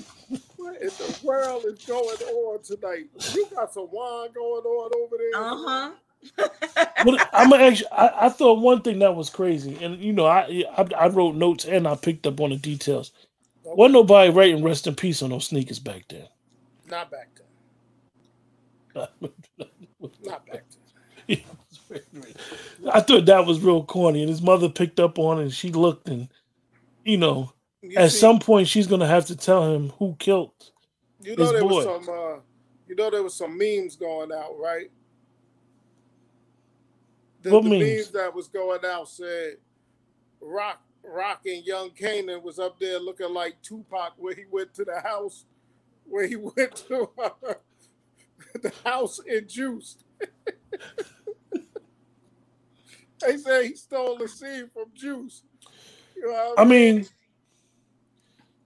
what 0.56 0.80
in 0.80 0.88
the 0.88 1.18
world 1.22 1.64
is 1.66 1.84
going 1.84 2.06
on 2.06 2.62
tonight? 2.62 3.06
You 3.34 3.46
got 3.54 3.72
some 3.72 3.88
wine 3.90 4.30
going 4.34 4.64
on 4.64 4.90
over 4.96 5.16
there. 5.18 5.42
Uh-huh. 5.42 5.90
But 6.36 7.28
I'm 7.32 7.52
actually, 7.52 7.88
I, 7.92 8.26
I 8.26 8.28
thought 8.30 8.60
one 8.60 8.82
thing 8.82 8.98
that 9.00 9.14
was 9.14 9.30
crazy, 9.30 9.76
and 9.82 10.00
you 10.00 10.12
know, 10.12 10.26
I, 10.26 10.64
I 10.76 10.86
I 10.98 11.08
wrote 11.08 11.34
notes 11.34 11.64
and 11.64 11.86
I 11.86 11.94
picked 11.96 12.26
up 12.26 12.40
on 12.40 12.50
the 12.50 12.56
details. 12.56 13.12
Wasn't 13.64 13.92
nobody 13.94 14.30
writing 14.30 14.62
"rest 14.64 14.86
in 14.86 14.94
peace" 14.94 15.22
on 15.22 15.30
those 15.30 15.46
sneakers 15.46 15.78
back 15.78 16.04
then. 16.08 16.26
Not 16.90 17.10
back 17.10 17.28
then. 18.94 19.08
Not 20.24 20.46
back 20.46 20.64
then. 21.28 21.40
I 22.92 23.00
thought 23.00 23.26
that 23.26 23.46
was 23.46 23.60
real 23.60 23.84
corny, 23.84 24.20
and 24.22 24.30
his 24.30 24.42
mother 24.42 24.68
picked 24.68 25.00
up 25.00 25.18
on 25.18 25.38
it. 25.38 25.42
and 25.42 25.52
She 25.52 25.70
looked, 25.70 26.08
and 26.08 26.28
you 27.04 27.16
know, 27.16 27.52
You 27.82 27.96
at 27.96 28.10
see- 28.12 28.18
some 28.18 28.38
point, 28.38 28.68
she's 28.68 28.86
gonna 28.86 29.06
have 29.06 29.26
to 29.26 29.36
tell 29.36 29.72
him 29.72 29.90
who 29.98 30.16
killed. 30.18 30.52
you 31.20 31.36
know 31.36 31.42
his 31.44 31.52
there 31.52 31.60
boy. 31.62 31.68
was 31.68 31.84
some 31.84 32.08
uh 32.08 32.36
you 32.88 32.94
know 32.96 33.10
there 33.10 33.22
was 33.22 33.34
some 33.34 33.56
memes 33.58 33.96
going 33.96 34.32
out, 34.32 34.58
right? 34.58 34.90
The, 37.44 37.50
What 37.50 37.64
the 37.64 37.70
memes? 37.70 38.10
that 38.12 38.34
was 38.34 38.48
going 38.48 38.80
out 38.84 39.08
said 39.08 39.58
Rock 40.40 40.80
Rock 41.04 41.42
and 41.44 41.62
Young 41.64 41.90
Kanan 41.90 42.42
was 42.42 42.58
up 42.58 42.80
there 42.80 42.98
looking 42.98 43.32
like 43.34 43.60
Tupac 43.62 44.14
where 44.16 44.34
he 44.34 44.44
went 44.50 44.72
to 44.74 44.84
the 44.84 44.98
house 45.00 45.44
where 46.06 46.26
he 46.26 46.36
went 46.56 46.74
to 46.88 47.10
uh, 47.22 47.54
the 48.62 48.72
house 48.84 49.20
in 49.26 49.46
Juice. 49.46 49.98
they 53.20 53.36
say 53.36 53.68
he 53.68 53.74
stole 53.74 54.16
the 54.16 54.26
scene 54.26 54.70
from 54.72 54.86
Juice. 54.94 55.42
You 56.16 56.32
know 56.32 56.54
I 56.56 56.64
mean, 56.64 57.06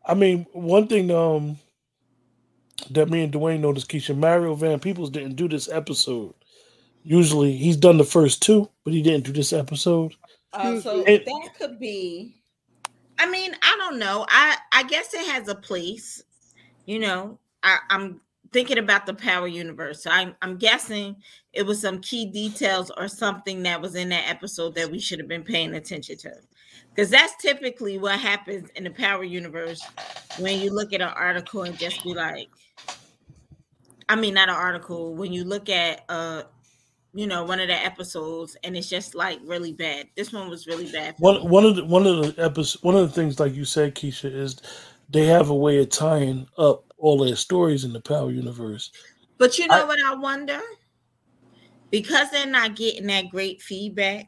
I 0.06 0.14
mean, 0.14 0.46
one 0.52 0.86
thing 0.86 1.10
um 1.10 1.58
that 2.90 3.08
me 3.08 3.24
and 3.24 3.32
Dwayne 3.32 3.58
noticed, 3.58 3.88
Keisha, 3.88 4.16
Mario 4.16 4.54
Van 4.54 4.78
Peebles 4.78 5.10
didn't 5.10 5.34
do 5.34 5.48
this 5.48 5.68
episode. 5.68 6.34
Usually, 7.08 7.56
he's 7.56 7.78
done 7.78 7.96
the 7.96 8.04
first 8.04 8.42
two, 8.42 8.68
but 8.84 8.92
he 8.92 9.00
didn't 9.00 9.24
do 9.24 9.32
this 9.32 9.54
episode. 9.54 10.14
Uh, 10.52 10.78
so 10.78 11.00
It- 11.06 11.24
that 11.24 11.50
could 11.58 11.78
be. 11.80 12.34
I 13.18 13.30
mean, 13.30 13.56
I 13.62 13.76
don't 13.78 13.98
know. 13.98 14.26
I 14.28 14.58
I 14.72 14.82
guess 14.82 15.14
it 15.14 15.26
has 15.26 15.48
a 15.48 15.54
place. 15.54 16.22
You 16.84 16.98
know, 16.98 17.38
I, 17.62 17.78
I'm 17.88 18.20
thinking 18.52 18.76
about 18.76 19.06
the 19.06 19.14
Power 19.14 19.48
Universe. 19.48 20.02
So 20.02 20.10
I'm 20.10 20.36
I'm 20.42 20.58
guessing 20.58 21.16
it 21.54 21.62
was 21.64 21.80
some 21.80 21.98
key 22.00 22.26
details 22.26 22.90
or 22.98 23.08
something 23.08 23.62
that 23.62 23.80
was 23.80 23.94
in 23.94 24.10
that 24.10 24.28
episode 24.28 24.74
that 24.74 24.90
we 24.90 24.98
should 24.98 25.18
have 25.18 25.28
been 25.28 25.42
paying 25.44 25.74
attention 25.76 26.18
to. 26.18 26.32
Because 26.90 27.08
that's 27.08 27.34
typically 27.42 27.96
what 27.96 28.20
happens 28.20 28.68
in 28.76 28.84
the 28.84 28.90
Power 28.90 29.24
Universe 29.24 29.80
when 30.38 30.60
you 30.60 30.74
look 30.74 30.92
at 30.92 31.00
an 31.00 31.08
article 31.08 31.62
and 31.62 31.78
just 31.78 32.04
be 32.04 32.12
like, 32.12 32.50
I 34.10 34.14
mean, 34.14 34.34
not 34.34 34.50
an 34.50 34.56
article. 34.56 35.14
When 35.14 35.32
you 35.32 35.44
look 35.44 35.70
at 35.70 36.04
uh 36.10 36.42
you 37.14 37.26
know, 37.26 37.44
one 37.44 37.60
of 37.60 37.68
the 37.68 37.74
episodes, 37.74 38.56
and 38.62 38.76
it's 38.76 38.88
just 38.88 39.14
like 39.14 39.40
really 39.44 39.72
bad. 39.72 40.08
This 40.16 40.32
one 40.32 40.48
was 40.48 40.66
really 40.66 40.90
bad. 40.90 41.14
One 41.18 41.42
me. 41.42 41.48
one 41.48 41.64
of 41.64 41.76
the 41.76 41.84
one 41.84 42.06
of 42.06 42.36
the 42.36 42.42
episodes, 42.44 42.82
one 42.82 42.96
of 42.96 43.02
the 43.02 43.14
things, 43.14 43.40
like 43.40 43.54
you 43.54 43.64
said, 43.64 43.94
Keisha, 43.94 44.32
is 44.34 44.60
they 45.08 45.26
have 45.26 45.50
a 45.50 45.54
way 45.54 45.78
of 45.78 45.88
tying 45.88 46.46
up 46.58 46.84
all 46.98 47.24
their 47.24 47.36
stories 47.36 47.84
in 47.84 47.92
the 47.92 48.00
Power 48.00 48.30
universe. 48.30 48.90
But 49.38 49.58
you 49.58 49.68
know 49.68 49.82
I, 49.82 49.84
what 49.84 49.98
I 50.04 50.14
wonder? 50.14 50.60
Because 51.90 52.30
they're 52.30 52.46
not 52.46 52.76
getting 52.76 53.06
that 53.06 53.30
great 53.30 53.62
feedback 53.62 54.26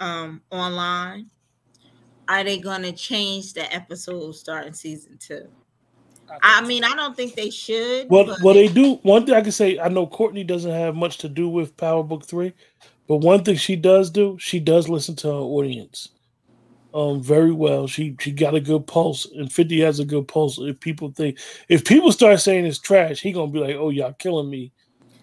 um, 0.00 0.42
online, 0.50 1.30
are 2.28 2.44
they 2.44 2.58
going 2.58 2.82
to 2.82 2.92
change 2.92 3.52
the 3.52 3.72
episode 3.74 4.32
starting 4.32 4.72
season 4.72 5.18
two? 5.18 5.48
I, 6.42 6.58
I 6.58 6.66
mean, 6.66 6.84
I 6.84 6.94
don't 6.94 7.16
think 7.16 7.34
they 7.34 7.50
should. 7.50 8.08
Well, 8.08 8.26
but... 8.26 8.42
well, 8.42 8.54
they 8.54 8.68
do. 8.68 8.94
One 9.02 9.26
thing 9.26 9.34
I 9.34 9.40
can 9.42 9.52
say, 9.52 9.78
I 9.78 9.88
know 9.88 10.06
Courtney 10.06 10.44
doesn't 10.44 10.70
have 10.70 10.94
much 10.94 11.18
to 11.18 11.28
do 11.28 11.48
with 11.48 11.76
Power 11.76 12.02
Book 12.02 12.24
Three, 12.24 12.52
but 13.08 13.16
one 13.16 13.44
thing 13.44 13.56
she 13.56 13.76
does 13.76 14.10
do, 14.10 14.36
she 14.40 14.60
does 14.60 14.88
listen 14.88 15.16
to 15.16 15.28
her 15.28 15.34
audience 15.34 16.08
um 16.94 17.22
very 17.22 17.52
well. 17.52 17.86
She 17.86 18.16
she 18.20 18.32
got 18.32 18.54
a 18.54 18.60
good 18.60 18.86
pulse, 18.86 19.26
and 19.26 19.52
Fifty 19.52 19.80
has 19.80 19.98
a 20.00 20.04
good 20.04 20.28
pulse. 20.28 20.58
If 20.58 20.80
people 20.80 21.10
think 21.10 21.38
if 21.68 21.84
people 21.84 22.12
start 22.12 22.40
saying 22.40 22.66
it's 22.66 22.78
trash, 22.78 23.20
he 23.20 23.32
gonna 23.32 23.50
be 23.50 23.60
like, 23.60 23.76
"Oh, 23.76 23.90
y'all 23.90 24.12
killing 24.12 24.50
me," 24.50 24.72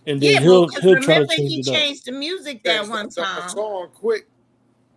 and 0.08 0.22
then 0.22 0.34
yeah, 0.34 0.39
he'll 0.39 0.68
he'll 0.68 1.01
try 1.01 1.20
to 1.20 1.28
change 1.28 1.51
he 1.51 1.60
it 1.60 1.66
changed 1.66 2.01
up. 2.01 2.13
the 2.13 2.20
music 2.20 2.63
that 2.63 2.84
yeah, 2.84 2.89
one 2.89 3.10
time. 3.10 3.50
Song 3.50 3.89
quick. 3.94 4.28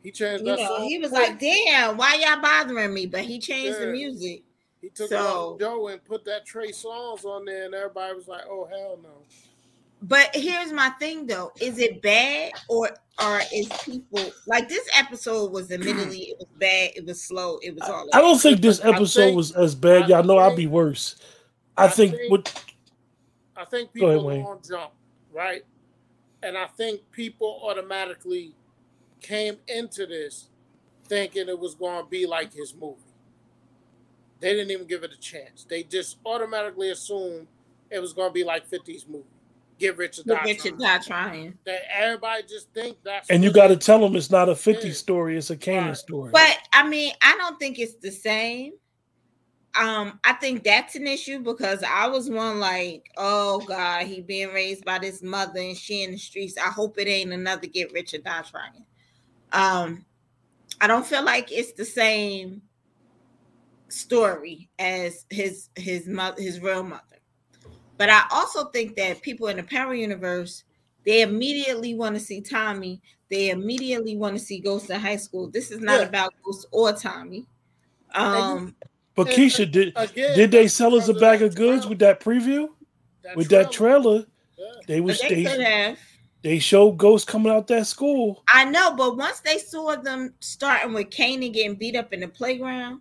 He 0.03 0.11
changed 0.11 0.45
you 0.45 0.51
that 0.51 0.59
know, 0.61 0.77
song. 0.77 0.85
He 0.85 0.99
was 0.99 1.11
quick. 1.11 1.29
like, 1.29 1.39
"Damn, 1.39 1.97
why 1.97 2.15
y'all 2.15 2.41
bothering 2.41 2.95
me?" 2.95 3.07
But 3.07 3.23
he 3.23 3.39
changed 3.39 3.79
yeah. 3.79 3.87
the 3.87 3.93
music. 3.93 4.43
He 4.83 4.89
took 4.89 5.09
so, 5.09 5.57
Joe 5.61 5.89
and 5.89 6.05
put 6.05 6.25
that 6.25 6.45
Trey 6.45 6.73
Songz 6.73 7.25
on 7.25 7.45
there, 7.45 7.67
and 7.67 7.75
everybody 7.75 8.15
was 8.15 8.27
like, 8.27 8.43
"Oh 8.51 8.67
hell 8.69 8.99
no." 9.01 9.23
But 10.03 10.35
here's 10.35 10.73
my 10.73 10.91
thing 10.99 11.25
though: 11.27 11.53
is 11.61 11.79
it 11.79 12.03
bad 12.03 12.51
or 12.69 12.91
or 13.23 13.41
is 13.55 13.69
people 13.85 14.33
like 14.49 14.69
this 14.69 14.89
episode 14.99 15.53
was 15.53 15.71
admittedly 15.71 16.19
it 16.31 16.39
was 16.39 16.49
bad, 16.59 16.91
it 16.97 17.07
was 17.07 17.23
slow, 17.23 17.59
it 17.63 17.75
was 17.77 17.89
all. 17.89 18.09
I, 18.13 18.19
I 18.19 18.21
don't 18.21 18.41
think 18.41 18.61
this 18.61 18.85
episode 18.85 19.27
think, 19.27 19.37
was 19.37 19.53
as 19.53 19.77
bad. 19.77 20.09
Y'all 20.09 20.25
know 20.25 20.39
I'd 20.39 20.57
be 20.57 20.67
worse. 20.67 21.17
I, 21.77 21.85
I 21.85 21.89
think, 21.89 22.17
think 22.17 22.31
what. 22.31 22.65
I 23.57 23.65
think 23.65 23.93
people 23.93 24.29
ahead, 24.29 24.45
are 24.45 24.51
on 24.51 24.61
jump 24.69 24.91
right, 25.33 25.65
and 26.43 26.59
I 26.59 26.67
think 26.67 27.01
people 27.13 27.61
automatically 27.63 28.57
came 29.21 29.59
into 29.69 30.07
this 30.07 30.49
thinking 31.05 31.49
it 31.49 31.59
was 31.59 31.77
going 31.77 32.03
to 32.03 32.11
be 32.11 32.27
like 32.27 32.53
his 32.53 32.75
movie. 32.75 33.02
They 34.43 34.55
didn't 34.55 34.73
even 34.73 34.89
give 34.89 35.05
it 35.05 35.13
a 35.13 35.17
chance. 35.21 35.65
They 35.65 35.85
just 35.85 36.17
automatically 36.27 36.91
assumed 36.91 37.47
it 37.91 38.01
was 38.01 38.13
going 38.13 38.29
to 38.29 38.33
be 38.33 38.43
like 38.43 38.69
50's 38.69 39.07
movie. 39.07 39.25
Get 39.79 39.97
rich 39.97 40.19
or 40.19 40.25
die, 40.25 40.43
rich 40.45 40.67
or 40.67 40.73
die 40.73 40.99
trying. 40.99 41.57
That 41.65 41.83
everybody 41.91 42.43
just 42.49 42.69
think 42.75 42.99
that's. 43.05 43.31
And 43.31 43.43
you 43.45 43.53
got 43.53 43.69
to 43.69 43.77
tell 43.77 44.01
them 44.01 44.17
it's 44.17 44.31
not 44.31 44.49
a 44.49 44.55
50 44.55 44.93
story; 44.93 45.37
it's 45.37 45.51
a 45.51 45.57
Kanan 45.57 45.87
right. 45.87 45.97
story. 45.97 46.31
But 46.33 46.59
I 46.73 46.87
mean, 46.87 47.13
I 47.23 47.37
don't 47.39 47.59
think 47.59 47.79
it's 47.79 47.95
the 47.95 48.11
same. 48.11 48.73
Um, 49.75 50.21
I 50.25 50.35
think 50.35 50.65
that's 50.65 50.97
an 50.97 51.07
issue 51.07 51.41
because 51.41 51.83
I 51.83 52.07
was 52.09 52.29
one 52.29 52.61
like, 52.61 53.11
oh 53.17 53.61
God, 53.61 54.07
he 54.07 54.21
being 54.21 54.53
raised 54.53 54.85
by 54.85 54.99
this 54.99 55.23
mother 55.23 55.61
and 55.61 55.77
she 55.77 56.03
in 56.03 56.13
the 56.13 56.19
streets. 56.19 56.59
I 56.59 56.69
hope 56.69 56.99
it 56.99 57.09
ain't 57.09 57.33
another 57.33 57.67
get 57.67 57.93
rich 57.93 58.13
or 58.13 58.19
die 58.19 58.43
trying. 58.43 58.85
Um, 59.53 60.05
I 60.81 60.87
don't 60.87 61.07
feel 61.07 61.25
like 61.25 61.51
it's 61.51 61.73
the 61.73 61.85
same 61.85 62.63
story 63.93 64.69
as 64.79 65.27
his 65.31 65.69
his 65.77 66.07
mother, 66.07 66.41
his 66.41 66.61
real 66.61 66.83
mother. 66.83 67.03
But 67.99 68.11
I 68.11 68.25
also 68.31 68.65
think 68.71 68.97
that 68.97 69.23
people 69.23 69.49
in 69.49 69.59
the 69.59 69.63
Power 69.63 69.95
universe, 69.95 70.65
they 71.05 71.23
immediately 71.23 71.95
want 71.95 72.15
to 72.15 72.21
see 72.21 72.41
Tommy. 72.41 73.01
They 73.31 73.51
immediately 73.51 74.17
want 74.17 74.37
to 74.37 74.45
see 74.45 74.61
Ghost 74.61 74.91
in 74.91 75.01
high 75.01 75.17
school. 75.17 75.51
This 75.51 75.71
is 75.71 75.81
not 75.81 76.01
yeah. 76.01 76.07
about 76.07 76.35
Ghost 76.45 76.67
or 76.73 76.93
Tommy. 76.93 77.47
Um, 78.15 78.75
but 79.15 79.29
Keisha, 79.29 79.71
did 79.71 79.93
again, 79.97 80.37
did 80.37 80.51
they 80.51 80.69
sell 80.69 80.95
us 80.95 81.09
a 81.09 81.15
bag 81.15 81.43
of 81.43 81.55
goods 81.55 81.87
with 81.87 81.99
that 82.01 82.21
preview? 82.21 82.69
That 83.23 83.37
with 83.37 83.49
trailer. 83.49 83.63
that 83.63 83.73
trailer, 83.73 84.25
yeah. 84.59 84.67
they 84.87 85.01
was 85.01 85.21
they, 85.21 85.45
they, 85.45 85.97
they 86.43 86.59
showed 86.59 86.97
Ghost 86.97 87.29
coming 87.29 87.53
out 87.53 87.69
that 87.69 87.87
school. 87.87 88.43
I 88.49 88.65
know, 88.65 88.97
but 88.97 89.17
once 89.17 89.41
they 89.41 89.59
saw 89.59 89.97
them 89.97 90.35
starting 90.41 90.93
with 90.93 91.11
Kanan 91.11 91.53
getting 91.53 91.77
beat 91.77 91.95
up 91.95 92.13
in 92.13 92.21
the 92.21 92.29
playground, 92.29 93.01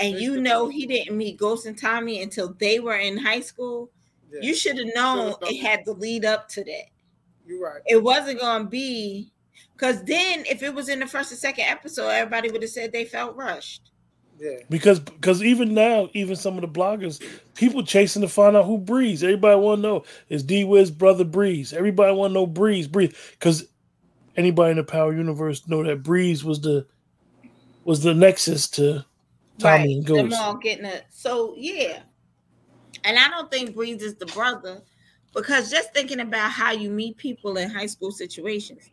and 0.00 0.18
you 0.18 0.40
know 0.40 0.68
he 0.68 0.86
didn't 0.86 1.16
meet 1.16 1.38
Ghost 1.38 1.66
and 1.66 1.76
Tommy 1.76 2.22
until 2.22 2.54
they 2.58 2.80
were 2.80 2.96
in 2.96 3.16
high 3.16 3.40
school, 3.40 3.90
yeah. 4.32 4.40
You 4.42 4.54
should 4.54 4.78
have 4.78 4.94
known 4.94 5.34
it 5.42 5.60
had 5.60 5.84
to 5.84 5.92
lead 5.92 6.24
up 6.24 6.48
to 6.50 6.64
that. 6.64 6.86
You're 7.46 7.64
right. 7.64 7.82
It 7.86 8.02
wasn't 8.02 8.40
gonna 8.40 8.64
be 8.64 9.32
because 9.74 10.04
then 10.04 10.44
if 10.48 10.62
it 10.62 10.74
was 10.74 10.88
in 10.88 11.00
the 11.00 11.06
first 11.06 11.32
and 11.32 11.40
second 11.40 11.64
episode, 11.64 12.08
everybody 12.08 12.50
would 12.50 12.62
have 12.62 12.70
said 12.70 12.92
they 12.92 13.04
felt 13.04 13.36
rushed. 13.36 13.90
Yeah. 14.38 14.58
Because 14.68 15.00
because 15.00 15.42
even 15.42 15.74
now, 15.74 16.08
even 16.12 16.36
some 16.36 16.54
of 16.54 16.60
the 16.60 16.68
bloggers, 16.68 17.22
people 17.54 17.82
chasing 17.82 18.22
to 18.22 18.28
find 18.28 18.56
out 18.56 18.66
who 18.66 18.78
Breeze. 18.78 19.22
Everybody 19.22 19.58
want 19.58 19.78
to 19.78 19.82
know 19.82 20.04
is 20.28 20.42
D 20.42 20.64
Wiz 20.64 20.90
brother 20.90 21.24
Breeze. 21.24 21.72
Everybody 21.72 22.14
want 22.14 22.30
to 22.30 22.34
know 22.34 22.46
Breeze. 22.46 22.86
Breeze. 22.86 23.14
Because 23.32 23.66
anybody 24.36 24.70
in 24.70 24.76
the 24.76 24.84
Power 24.84 25.12
Universe 25.12 25.66
know 25.66 25.82
that 25.82 26.02
Breeze 26.02 26.44
was 26.44 26.60
the 26.60 26.86
was 27.84 28.02
the 28.02 28.14
nexus 28.14 28.68
to 28.70 29.04
Tommy 29.60 29.78
right. 29.78 29.96
and 29.96 30.06
Ghost. 30.06 30.30
Them 30.30 30.32
all 30.40 30.56
getting 30.56 30.84
it. 30.84 31.04
So 31.10 31.54
yeah, 31.56 32.00
and 33.04 33.18
I 33.18 33.28
don't 33.28 33.50
think 33.50 33.74
Breeze 33.74 34.02
is 34.02 34.16
the 34.16 34.26
brother 34.26 34.82
because 35.34 35.70
just 35.70 35.94
thinking 35.94 36.20
about 36.20 36.50
how 36.50 36.72
you 36.72 36.90
meet 36.90 37.16
people 37.16 37.56
in 37.56 37.70
high 37.70 37.86
school 37.86 38.10
situations, 38.10 38.90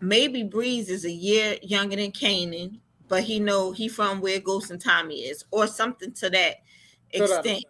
maybe 0.00 0.42
Breeze 0.42 0.88
is 0.88 1.04
a 1.04 1.10
year 1.10 1.56
younger 1.62 1.96
than 1.96 2.12
Kanan, 2.12 2.78
but 3.08 3.22
he 3.22 3.38
know 3.38 3.72
he 3.72 3.88
from 3.88 4.20
where 4.20 4.40
Ghost 4.40 4.70
and 4.70 4.80
Tommy 4.80 5.20
is, 5.20 5.44
or 5.50 5.66
something 5.66 6.12
to 6.14 6.30
that 6.30 6.56
extent, 7.10 7.64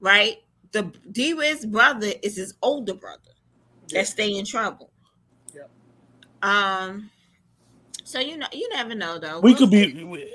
right? 0.00 0.36
The 0.72 0.92
D 1.10 1.34
Wiz 1.34 1.66
brother 1.66 2.12
is 2.22 2.36
his 2.36 2.54
older 2.62 2.94
brother 2.94 3.32
yeah. 3.88 4.00
that 4.00 4.06
stay 4.06 4.36
in 4.36 4.44
trouble. 4.44 4.90
Yeah. 5.54 5.62
Um. 6.42 7.10
So 8.10 8.18
you 8.18 8.36
know, 8.36 8.48
you 8.52 8.68
never 8.70 8.96
know 8.96 9.20
though. 9.20 9.38
We 9.38 9.52
we'll 9.52 9.58
could 9.58 9.70
be, 9.70 9.86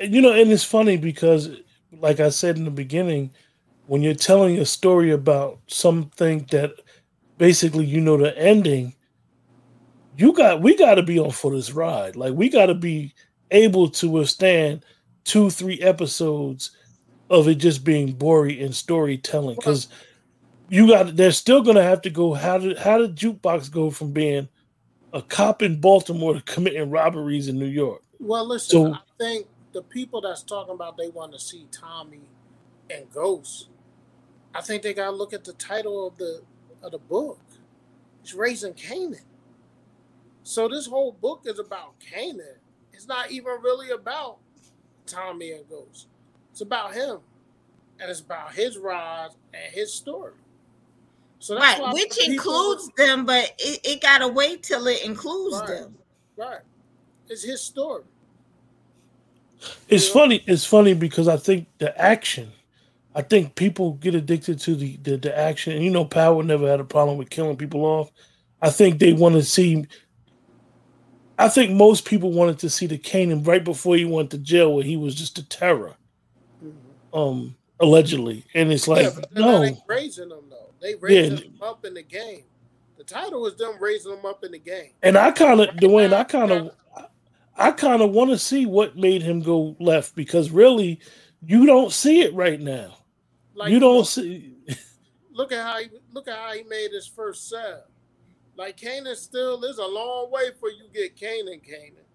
you 0.01 0.22
know, 0.22 0.32
and 0.32 0.50
it's 0.50 0.63
funny 0.63 0.96
because, 0.96 1.50
like 1.91 2.22
I 2.22 2.29
said 2.29 2.55
in 2.55 2.63
the 2.63 2.72
beginning, 2.72 3.32
when 3.88 4.01
you're 4.01 4.13
telling 4.13 4.58
a 4.60 4.65
story 4.65 5.12
about 5.12 5.60
something 5.67 6.48
that 6.51 6.72
basically 7.38 7.84
you 7.84 8.00
know 8.00 8.15
the 8.15 8.38
ending, 8.38 8.96
you 10.15 10.32
got 10.32 10.62
we 10.62 10.77
got 10.77 10.96
to 10.96 11.03
be 11.03 11.20
on 11.20 11.32
for 11.32 11.51
this 11.51 11.74
ride. 11.74 12.15
Like 12.15 12.34
we 12.34 12.48
got 12.48 12.67
to 12.67 12.75
be 12.75 13.13
able 13.51 13.89
to 13.89 14.10
withstand 14.10 14.86
two, 15.25 15.50
three 15.50 15.82
episodes 15.82 16.72
of 17.29 17.50
it 17.50 17.55
just 17.55 17.84
being 17.84 18.13
boring 18.13 18.62
and 18.62 18.74
storytelling 18.74 19.58
because 19.58 19.89
you 20.70 20.88
got 20.88 21.17
they're 21.17 21.32
still 21.32 21.62
gonna 21.62 21.84
have 21.84 22.01
to 22.03 22.10
go. 22.10 22.36
How 22.36 22.58
did 22.58 22.77
how 22.77 23.00
did 23.00 23.17
jukebox 23.17 23.70
go 23.70 23.89
from 23.89 24.13
being 24.13 24.48
a 25.15 25.22
cop 25.24 25.63
in 25.63 25.79
Baltimore 25.79 26.41
committing 26.45 26.91
robberies 26.91 27.48
in 27.48 27.57
New 27.57 27.65
York? 27.65 28.03
Well, 28.19 28.45
listen, 28.48 28.69
so, 28.69 28.93
I 28.93 29.00
think 29.17 29.48
the 29.74 29.81
people 29.81 30.22
that's 30.22 30.43
talking 30.43 30.75
about 30.75 30.98
they 30.98 31.10
want 31.10 31.31
to 31.34 31.39
see 31.39 31.67
Tommy 31.72 32.22
and 32.89 33.12
Ghost 33.12 33.69
I 34.55 34.62
think 34.62 34.84
they 34.84 34.93
gotta 34.93 35.12
look 35.12 35.34
at 35.34 35.43
the 35.43 35.51
title 35.53 36.07
of 36.07 36.17
the 36.17 36.41
of 36.81 36.93
the 36.93 36.98
book. 36.98 37.39
It's 38.24 38.34
raising 38.34 38.74
Kanan. 38.74 39.19
So 40.43 40.69
this 40.69 40.88
whole 40.88 41.12
book 41.12 41.41
is 41.43 41.60
about 41.60 42.00
Kanan. 42.00 42.55
It's 42.93 43.05
not 43.05 43.31
even 43.31 43.51
really 43.62 43.89
about 43.89 44.38
Tommy 45.05 45.51
and 45.51 45.67
Ghost. 45.67 46.07
It's 46.51 46.62
about 46.62 46.93
him. 46.93 47.19
And 48.00 48.10
it's 48.10 48.22
about 48.22 48.53
his 48.53 48.77
rise 48.77 49.31
and 49.53 49.74
his 49.74 49.93
story. 49.93 50.34
So 51.46 51.56
right, 51.58 51.94
which 51.94 52.18
includes 52.28 52.90
people, 52.90 53.06
them, 53.06 53.25
but 53.25 53.54
it, 53.60 53.80
it 53.84 54.02
gotta 54.02 54.28
wait 54.28 54.64
till 54.64 54.88
it 54.88 55.06
includes 55.06 55.58
right, 55.60 55.68
them. 55.68 55.96
Right. 56.38 56.60
It's 57.30 57.44
his 57.44 57.62
story. 57.62 58.04
It's 59.88 60.08
you 60.08 60.16
know? 60.16 60.22
funny. 60.22 60.44
It's 60.48 60.66
funny 60.66 60.94
because 60.94 61.28
I 61.28 61.38
think 61.38 61.68
the 61.78 61.96
action 62.02 62.52
I 63.16 63.22
think 63.22 63.56
people 63.56 63.94
get 63.94 64.14
addicted 64.14 64.60
to 64.60 64.75
the, 64.75 64.98
the, 64.98 65.16
the 65.16 65.38
action. 65.38 65.72
And 65.74 65.84
you 65.84 65.90
know, 65.90 66.04
Power 66.04 66.44
never 66.44 66.68
had 66.68 66.82
a 66.82 66.86
problem 66.86 67.18
with 67.18 67.30
killing 67.30 67.56
people 67.56 67.86
off. 67.86 68.12
I 68.62 68.70
think 68.70 69.00
they 69.00 69.14
want 69.14 69.36
to 69.36 69.44
see. 69.44 69.86
I 71.40 71.48
think 71.48 71.72
most 71.72 72.06
people 72.06 72.32
wanted 72.32 72.60
to 72.60 72.70
see 72.70 72.88
the 72.88 72.98
Kanan 72.98 73.48
right 73.48 73.64
before 73.64 73.96
he 73.96 74.04
went 74.04 74.32
to 74.32 74.38
jail, 74.38 74.75
where 74.75 74.84
he 74.84 74.98
was 74.98 75.16
just 75.16 75.38
a 75.38 75.48
terror, 75.48 75.96
mm-hmm. 76.64 77.18
um, 77.18 77.56
allegedly. 77.80 78.46
And 78.54 78.72
it's 78.72 78.88
like, 78.88 79.06
yeah, 79.06 79.22
no, 79.34 79.78
raising 79.88 80.30
them 80.30 80.44
though. 80.50 80.64
They 80.86 80.94
raising 80.94 81.38
yeah. 81.38 81.44
them 81.46 81.58
up 81.63 81.84
in 81.84 81.96
the 81.96 82.04
game. 82.04 82.44
The 83.00 83.04
title 83.04 83.42
was 83.42 83.56
them 83.56 83.74
raising 83.80 84.15
them 84.15 84.24
up 84.24 84.44
in 84.44 84.51
the 84.51 84.60
game. 84.60 84.92
And 85.01 85.18
I 85.18 85.32
kind 85.32 85.60
of, 85.60 85.70
right 85.70 85.77
Dwayne, 85.77 86.13
I 86.13 86.24
kind 86.24 86.51
of, 86.51 86.75
I 87.58 87.72
kind 87.72 88.04
of 88.04 88.12
want 88.12 88.30
to 88.30 88.38
see 88.38 88.68
what 88.68 88.96
made 88.96 89.24
him 89.24 89.42
go 89.42 89.75
left 89.80 90.15
because 90.15 90.51
really, 90.51 91.00
you 91.44 91.65
don't 91.65 91.92
see 91.92 92.22
it 92.22 92.36
right 92.36 92.62
now. 92.62 92.98
Like 93.56 93.72
you 93.72 93.80
don't 93.80 94.06
see. 94.06 94.58
look 95.34 95.51
at 95.51 95.65
how 95.65 95.80
he 95.80 95.89
look 96.13 96.27
at 96.27 96.38
how 96.38 96.54
he 96.54 96.62
made 96.62 96.92
his 96.92 97.08
first 97.08 97.50
sale. 97.50 97.86
Like 98.56 98.77
Kanan 98.77 99.15
still 99.15 99.63
is 99.63 99.80
a 99.80 99.86
long 99.88 100.30
way 100.30 100.51
for 100.60 100.70
you 100.70 100.84
get 100.94 101.18
Kanan, 101.18 101.68
Kanan. 101.68 102.06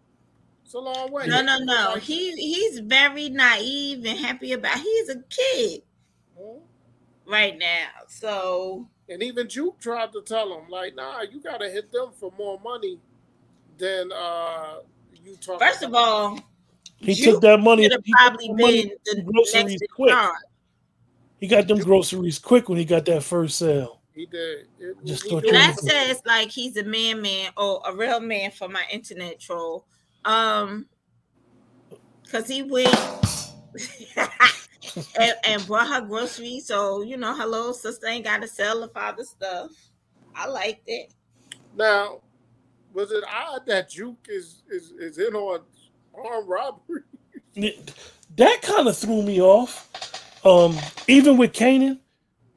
It's 0.65 0.75
a 0.75 0.79
long 0.79 1.11
way. 1.11 1.27
No, 1.27 1.43
no, 1.43 1.59
no. 1.59 1.97
He 1.97 2.37
he's 2.37 2.79
very 2.79 3.31
naive 3.31 4.05
and 4.05 4.17
happy 4.17 4.53
about. 4.53 4.79
He's 4.79 5.09
a 5.09 5.17
kid 5.29 5.83
hmm? 6.39 6.61
Right 7.27 7.59
now, 7.59 7.89
so. 8.09 8.89
And 9.09 9.25
even 9.25 9.49
Juke 9.49 9.81
tried 9.81 10.13
to 10.13 10.23
tell 10.23 10.57
him, 10.57 10.71
like, 10.71 10.95
nah, 10.95 11.23
you 11.23 11.41
gotta 11.41 11.69
hit 11.69 11.91
them 11.91 12.11
for 12.13 12.33
more 12.39 12.61
money 12.61 13.01
than 13.77 14.13
uh 14.13 14.77
you 15.25 15.37
talk. 15.37 15.61
First 15.61 15.83
of 15.83 15.95
all, 15.95 16.39
he 16.99 17.15
Juke 17.15 17.35
took 17.35 17.43
that 17.43 17.61
money. 17.61 17.85
Should 17.85 17.93
have 17.93 18.05
probably 18.05 18.49
been 18.49 18.91
the 19.05 19.23
groceries 19.23 19.81
quick. 19.95 20.17
He 21.41 21.47
got 21.47 21.67
them 21.67 21.79
groceries 21.79 22.39
quick 22.39 22.69
when 22.69 22.79
he 22.79 22.85
got 22.85 23.07
that 23.07 23.23
first 23.23 23.59
sale. 23.59 24.01
He 24.15 24.27
did. 24.27 24.67
It, 24.79 24.97
Just 25.05 25.25
he 25.25 25.41
did. 25.41 25.55
that 25.55 25.77
says 25.79 26.21
like 26.27 26.51
he's 26.51 26.77
a 26.77 26.85
man, 26.85 27.23
man, 27.23 27.51
or 27.57 27.81
a 27.87 27.95
real 27.95 28.21
man 28.21 28.51
for 28.51 28.69
my 28.69 28.85
internet 28.93 29.41
troll. 29.41 29.87
Um, 30.25 30.87
cause 32.31 32.47
he 32.47 32.63
went 32.63 32.95
and, 35.19 35.35
and, 35.45 35.67
brought 35.67 35.89
her 35.89 36.01
groceries. 36.01 36.67
So 36.67 37.03
you 37.03 37.17
know, 37.17 37.35
her 37.35 37.47
little 37.47 37.75
sister 37.75 38.07
ain't 38.07 38.25
got 38.25 38.43
to 38.43 38.49
sell 38.49 38.81
the 38.81 38.89
father 38.89 39.25
stuff. 39.25 39.71
I 40.35 40.47
liked 40.47 40.85
it. 40.87 41.13
Now, 41.77 42.21
was 42.93 43.13
it 43.13 43.25
odd 43.29 43.67
that 43.67 43.91
Juke 43.91 44.27
is 44.29 44.63
is 44.71 44.93
is 44.93 45.19
in 45.19 45.35
on 45.35 45.61
armed 46.15 46.49
robbery? 46.49 47.03
That 48.37 48.63
kind 48.63 48.87
of 48.87 48.97
threw 48.97 49.23
me 49.23 49.43
off. 49.43 49.89
Um, 50.47 50.77
even 51.09 51.37
with 51.37 51.53
Kanan, 51.53 51.99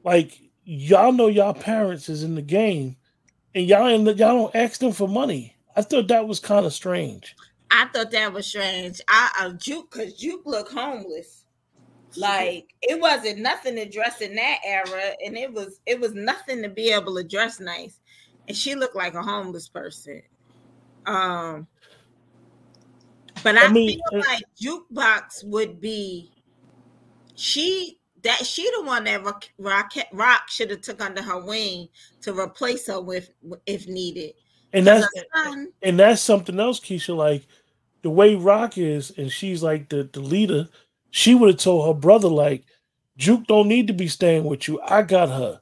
like 0.04 0.40
y'all 0.64 1.12
know 1.12 1.26
y'all 1.26 1.52
parents 1.52 2.08
is 2.08 2.22
in 2.22 2.36
the 2.36 2.42
game, 2.42 2.96
and 3.54 3.66
y'all 3.66 3.90
y'all 3.90 4.14
don't 4.14 4.54
ask 4.54 4.80
them 4.80 4.92
for 4.92 5.08
money. 5.08 5.56
I 5.76 5.82
thought 5.82 6.08
that 6.08 6.28
was 6.28 6.38
kind 6.38 6.64
of 6.64 6.72
strange. 6.72 7.34
I 7.70 7.86
thought 7.86 8.12
that 8.12 8.32
was 8.32 8.46
strange. 8.46 9.00
I, 9.08 9.30
I 9.38 9.48
Juke 9.50 9.90
because 9.90 10.14
Juke 10.14 10.46
looked 10.46 10.72
homeless. 10.72 11.43
Like 12.16 12.74
it 12.82 13.00
wasn't 13.00 13.38
nothing 13.38 13.76
to 13.76 13.88
dress 13.88 14.20
in 14.20 14.34
that 14.36 14.58
era, 14.64 15.12
and 15.24 15.36
it 15.36 15.52
was 15.52 15.80
it 15.86 16.00
was 16.00 16.14
nothing 16.14 16.62
to 16.62 16.68
be 16.68 16.90
able 16.90 17.14
to 17.16 17.24
dress 17.24 17.60
nice. 17.60 18.00
And 18.46 18.56
she 18.56 18.74
looked 18.74 18.96
like 18.96 19.14
a 19.14 19.22
homeless 19.22 19.68
person. 19.68 20.22
Um, 21.06 21.66
but 23.42 23.56
I, 23.56 23.66
I 23.66 23.68
mean, 23.68 24.00
feel 24.10 24.20
like 24.20 24.44
jukebox 24.60 25.44
would 25.44 25.80
be 25.80 26.30
she 27.34 27.98
that 28.22 28.44
she 28.46 28.68
the 28.76 28.82
one 28.82 29.04
that 29.04 29.22
rock 29.58 29.94
rock 30.12 30.48
should 30.48 30.70
have 30.70 30.80
took 30.80 31.00
under 31.02 31.22
her 31.22 31.44
wing 31.44 31.88
to 32.22 32.38
replace 32.38 32.86
her 32.86 33.00
with 33.00 33.30
if 33.66 33.86
needed. 33.86 34.34
And 34.72 34.86
that's 34.86 35.06
and 35.82 35.98
that's 35.98 36.20
something 36.20 36.58
else, 36.58 36.80
Keisha. 36.80 37.14
Like 37.14 37.46
the 38.02 38.10
way 38.10 38.34
Rock 38.34 38.76
is, 38.76 39.12
and 39.16 39.30
she's 39.30 39.62
like 39.62 39.88
the, 39.88 40.08
the 40.12 40.20
leader, 40.20 40.68
she 41.16 41.32
would 41.32 41.48
have 41.48 41.60
told 41.60 41.86
her 41.86 41.94
brother, 41.94 42.26
like, 42.26 42.64
Juke 43.16 43.46
don't 43.46 43.68
need 43.68 43.86
to 43.86 43.92
be 43.92 44.08
staying 44.08 44.42
with 44.42 44.66
you. 44.66 44.80
I 44.80 45.02
got 45.02 45.28
her. 45.28 45.60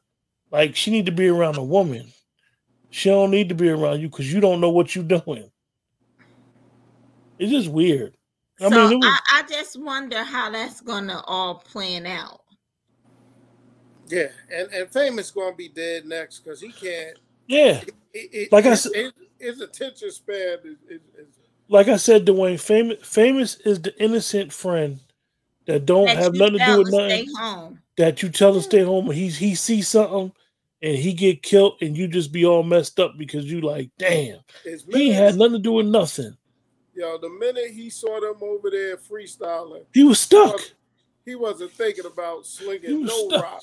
Like, 0.50 0.74
she 0.74 0.90
need 0.90 1.04
to 1.04 1.12
be 1.12 1.28
around 1.28 1.58
a 1.58 1.62
woman. 1.62 2.10
She 2.88 3.10
don't 3.10 3.30
need 3.30 3.50
to 3.50 3.54
be 3.54 3.68
around 3.68 4.00
you 4.00 4.08
because 4.08 4.32
you 4.32 4.40
don't 4.40 4.62
know 4.62 4.70
what 4.70 4.94
you're 4.94 5.04
doing. 5.04 5.50
It's 7.38 7.52
just 7.52 7.68
weird. 7.68 8.16
I 8.62 8.70
so 8.70 8.88
mean, 8.88 9.00
was... 9.00 9.06
I, 9.06 9.40
I 9.40 9.42
just 9.46 9.78
wonder 9.78 10.24
how 10.24 10.48
that's 10.48 10.80
gonna 10.80 11.22
all 11.26 11.56
plan 11.56 12.06
out. 12.06 12.40
Yeah, 14.08 14.28
and 14.50 14.72
and 14.72 14.90
famous 14.90 15.30
gonna 15.30 15.54
be 15.54 15.68
dead 15.68 16.06
next 16.06 16.38
because 16.38 16.62
he 16.62 16.72
can't. 16.72 17.18
Yeah, 17.46 17.82
it, 17.82 17.94
it, 18.14 18.52
like 18.52 18.64
I 18.64 18.74
said, 18.74 19.12
his 19.38 19.60
attention 19.60 20.12
span 20.12 20.58
is, 20.64 20.78
is, 20.88 21.00
is 21.18 21.26
like 21.68 21.88
I 21.88 21.96
said, 21.96 22.24
Dwayne, 22.24 22.58
famous 22.58 23.06
famous 23.06 23.56
is 23.56 23.82
the 23.82 23.94
innocent 24.02 24.50
friend 24.50 24.98
that 25.72 25.86
don't 25.86 26.06
that 26.06 26.16
have 26.16 26.34
nothing 26.34 26.58
to 26.58 26.64
do 26.66 26.78
with 26.78 26.92
nothing. 26.92 27.78
That 27.96 28.22
you 28.22 28.28
tell 28.28 28.54
to 28.54 28.62
stay 28.62 28.82
home. 28.82 29.10
He's 29.10 29.38
he 29.38 29.54
sees 29.54 29.88
something 29.88 30.32
and 30.82 30.96
he 30.96 31.12
get 31.12 31.42
killed, 31.42 31.78
and 31.80 31.96
you 31.96 32.08
just 32.08 32.32
be 32.32 32.44
all 32.44 32.62
messed 32.62 32.98
up 32.98 33.16
because 33.16 33.50
you 33.50 33.60
like, 33.60 33.90
damn, 33.98 34.40
he 34.90 35.10
had 35.10 35.36
nothing 35.36 35.54
to 35.54 35.58
do 35.58 35.72
with 35.72 35.86
nothing. 35.86 36.36
Yo, 36.94 37.16
the 37.18 37.28
minute 37.28 37.70
he 37.70 37.88
saw 37.88 38.20
them 38.20 38.36
over 38.42 38.70
there 38.70 38.96
freestyling, 38.96 39.84
he 39.94 40.04
was 40.04 40.20
stuck. 40.20 40.60
He 41.24 41.36
wasn't, 41.36 41.70
thinking 41.72 42.04
about 42.04 42.44
slinging 42.44 43.04
no 43.04 43.28
stuck. 43.28 43.42
rock. 43.42 43.62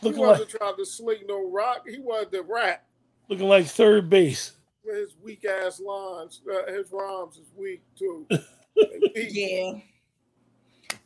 Looking 0.00 0.20
he 0.20 0.26
wasn't 0.26 0.52
like, 0.52 0.60
trying 0.60 0.76
to 0.76 0.86
sling 0.86 1.26
no 1.26 1.50
rock. 1.50 1.86
He 1.88 1.98
wanted 1.98 2.32
to 2.32 2.42
rap. 2.42 2.84
Looking 3.28 3.48
like 3.48 3.66
third 3.66 4.08
base 4.08 4.52
his 4.88 5.14
weak 5.22 5.44
ass 5.44 5.80
lines. 5.80 6.40
Uh, 6.50 6.70
his 6.72 6.90
rhymes 6.92 7.36
is 7.36 7.50
weak 7.56 7.82
too. 7.98 8.26
yeah, 9.14 9.72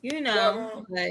you 0.02 0.20
know, 0.20 0.84
but, 0.88 0.98
um, 0.98 1.08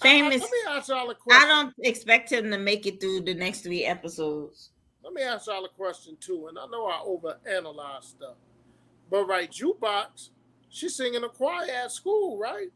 famous. 0.00 0.40
let 0.40 0.50
me 0.50 0.58
ask 0.68 0.88
y'all 0.88 1.10
a 1.10 1.14
question. 1.14 1.42
I 1.42 1.46
don't 1.48 1.74
expect 1.82 2.32
him 2.32 2.50
to 2.50 2.58
make 2.58 2.86
it 2.86 3.00
through 3.00 3.22
the 3.22 3.34
next 3.34 3.60
three 3.60 3.84
episodes. 3.84 4.70
Let 5.02 5.12
me 5.12 5.22
ask 5.22 5.46
y'all 5.46 5.64
a 5.64 5.68
question 5.68 6.16
too, 6.20 6.48
and 6.48 6.58
I 6.58 6.66
know 6.66 6.86
I 6.86 7.02
overanalyze 7.06 8.04
stuff, 8.04 8.36
but 9.10 9.24
right, 9.24 9.50
jukebox, 9.50 10.30
she's 10.68 10.96
singing 10.96 11.24
a 11.24 11.28
choir 11.28 11.66
at 11.70 11.92
school, 11.92 12.38
right? 12.38 12.68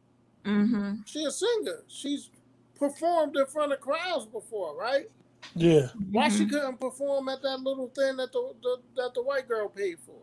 Mm-hmm. 0.44 1.02
She's 1.06 1.26
a 1.26 1.32
singer. 1.32 1.84
She's 1.88 2.30
performed 2.78 3.36
in 3.36 3.46
front 3.46 3.72
of 3.72 3.80
crowds 3.80 4.26
before, 4.26 4.76
right? 4.76 5.08
Yeah. 5.54 5.88
Why 6.10 6.28
mm-hmm. 6.28 6.38
she 6.38 6.46
couldn't 6.46 6.80
perform 6.80 7.28
at 7.28 7.42
that 7.42 7.60
little 7.60 7.88
thing 7.88 8.16
that 8.16 8.32
the, 8.32 8.54
the, 8.62 8.76
that 8.96 9.14
the 9.14 9.22
white 9.22 9.48
girl 9.48 9.68
paid 9.68 9.98
for? 10.00 10.16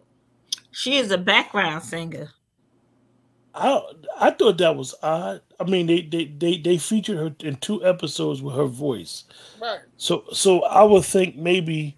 She 0.71 0.97
is 0.97 1.12
a 1.12 1.17
background 1.17 1.83
singer. 1.83 2.31
I 3.55 3.81
I 4.19 4.31
thought 4.31 4.57
that 4.59 4.75
was 4.75 4.95
odd. 5.01 5.41
I 5.59 5.63
mean, 5.63 5.88
they 5.88 6.01
they 6.01 6.25
they, 6.25 6.57
they 6.57 6.77
featured 6.77 7.17
her 7.17 7.47
in 7.47 7.55
two 7.57 7.83
episodes 7.85 8.41
with 8.41 8.55
her 8.55 8.65
voice. 8.65 9.25
Right. 9.62 9.79
So 9.97 10.23
so 10.31 10.63
I 10.63 10.83
would 10.83 11.05
think 11.05 11.35
maybe 11.35 11.97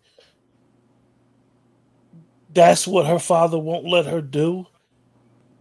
that's 2.53 2.87
what 2.87 3.05
her 3.05 3.19
father 3.19 3.57
won't 3.59 3.85
let 3.85 4.05
her 4.05 4.21
do. 4.21 4.67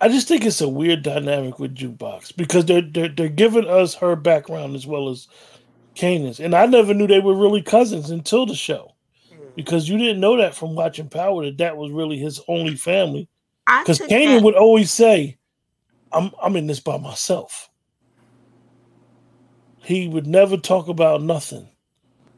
I 0.01 0.09
just 0.09 0.29
think 0.29 0.45
it's 0.47 0.63
a 0.63 0.69
weird 0.69 1.03
dynamic 1.03 1.59
with 1.59 1.77
jukebox 1.77 2.37
because 2.37 2.65
they're 2.65 2.81
they're, 2.81 3.09
they're 3.09 3.29
giving 3.29 3.67
us 3.67 3.95
her 3.95 4.17
background 4.17 4.75
as 4.75 4.87
well 4.87 5.09
as 5.09 5.29
Kanan's. 5.95 6.41
And 6.41 6.55
I 6.55 6.67
never 6.67 6.95
knew 6.95 7.07
they 7.07 7.21
were 7.21 7.37
really 7.37 7.63
cousins 7.63 8.11
until 8.11 8.47
the 8.47 8.55
show. 8.55 8.95
Mm. 9.33 9.55
Because 9.57 9.89
you 9.89 9.99
didn't 9.99 10.21
know 10.21 10.37
that 10.39 10.55
from 10.55 10.75
watching 10.75 11.09
Power 11.09 11.45
that 11.45 11.59
that 11.59 11.77
was 11.77 11.93
really 11.93 12.17
his 12.17 12.41
only 12.49 12.77
family. 12.77 13.29
Because 13.81 13.99
Kanan 13.99 14.37
that- 14.37 14.43
would 14.43 14.55
always 14.55 14.91
say, 14.91 15.37
I'm, 16.13 16.31
I'm 16.43 16.57
in 16.57 16.67
this 16.67 16.81
by 16.81 16.99
myself. 16.99 17.71
He 19.79 20.09
would 20.09 20.27
never 20.27 20.57
talk 20.57 20.89
about 20.89 21.23
nothing. 21.23 21.69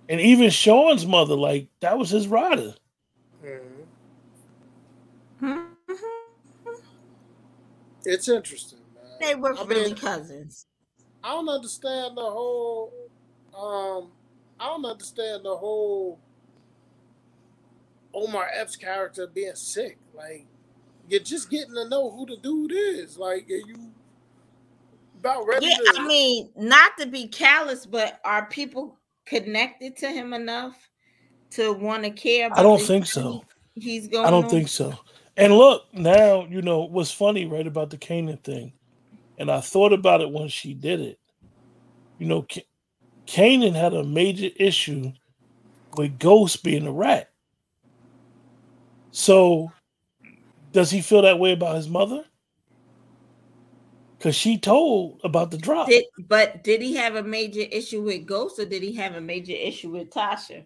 And 0.09 0.21
even 0.21 0.51
Sean's 0.51 1.07
mother, 1.07 1.35
like, 1.35 1.69
that 1.81 1.99
was 1.99 2.11
his 2.11 2.29
rider. 2.29 2.75
Mm-hmm. 5.43 5.63
It's 8.05 8.29
interesting, 8.29 8.81
man. 8.95 9.05
They 9.21 9.35
were 9.35 9.57
I 9.57 9.65
really 9.65 9.87
mean, 9.87 9.97
cousins. 9.97 10.67
I 11.23 11.31
don't 11.31 11.49
understand 11.49 12.17
the 12.17 12.23
whole 12.23 12.93
um, 13.57 14.11
I 14.59 14.67
don't 14.67 14.85
understand 14.85 15.45
the 15.45 15.57
whole 15.57 16.19
Omar 18.15 18.49
Epps 18.53 18.77
character 18.77 19.27
being 19.27 19.55
sick. 19.55 19.99
Like, 20.15 20.47
you're 21.13 21.21
just 21.21 21.51
getting 21.51 21.75
to 21.75 21.87
know 21.91 22.11
who 22.11 22.25
the 22.25 22.39
dude 22.39 22.73
is. 22.73 23.19
Like, 23.19 23.49
are 23.51 23.55
you 23.55 23.77
about 25.21 25.47
ready? 25.47 25.67
Yeah, 25.67 25.93
to- 25.93 26.01
I 26.01 26.07
mean, 26.07 26.49
not 26.57 26.97
to 26.99 27.07
be 27.07 27.29
callous, 27.29 27.85
but 27.85 28.19
are 28.25 28.47
people 28.47 28.99
connected 29.27 29.95
to 29.99 30.09
him 30.09 30.33
enough 30.33 30.89
to 31.51 31.75
want 31.75 32.05
to 32.05 32.11
care? 32.11 32.49
I 32.55 32.63
don't 32.63 32.81
think 32.81 33.05
so. 33.05 33.45
He's 33.75 34.09
going. 34.09 34.27
I 34.27 34.31
don't 34.31 34.45
on? 34.45 34.51
think 34.51 34.69
so. 34.69 34.99
And 35.37 35.55
look, 35.55 35.85
now 35.93 36.47
you 36.47 36.63
know 36.63 36.81
what's 36.81 37.11
funny, 37.11 37.45
right, 37.45 37.67
about 37.67 37.91
the 37.91 37.99
Kanan 37.99 38.43
thing. 38.43 38.73
And 39.37 39.51
I 39.51 39.61
thought 39.61 39.93
about 39.93 40.23
it 40.23 40.31
when 40.31 40.49
she 40.49 40.73
did 40.73 41.01
it. 41.01 41.19
You 42.19 42.27
know, 42.27 42.47
Kanan 43.27 43.75
had 43.75 43.93
a 43.93 44.05
major 44.05 44.49
issue 44.57 45.13
with 45.97 46.19
Ghost 46.19 46.65
being 46.65 46.87
a 46.87 46.93
rat. 46.93 47.31
So, 49.11 49.71
does 50.73 50.91
he 50.91 51.01
feel 51.01 51.23
that 51.23 51.39
way 51.39 51.53
about 51.53 51.77
his 51.77 51.89
mother? 51.89 52.25
Because 54.19 54.37
she 54.37 54.57
told 54.59 55.21
about 55.25 55.51
the 55.51 55.59
drop. 55.59 55.89
Did, 55.89 56.05
but 56.29 56.63
did 56.63 56.81
he 56.81 56.95
have 56.95 57.17
a 57.17 57.23
major 57.23 57.63
issue 57.63 58.03
with 58.03 58.25
Ghost 58.25 58.59
or 58.59 58.65
did 58.65 58.83
he 58.83 58.95
have 58.95 59.17
a 59.17 59.21
major 59.21 59.53
issue 59.53 59.91
with 59.91 60.11
Tasha? 60.11 60.65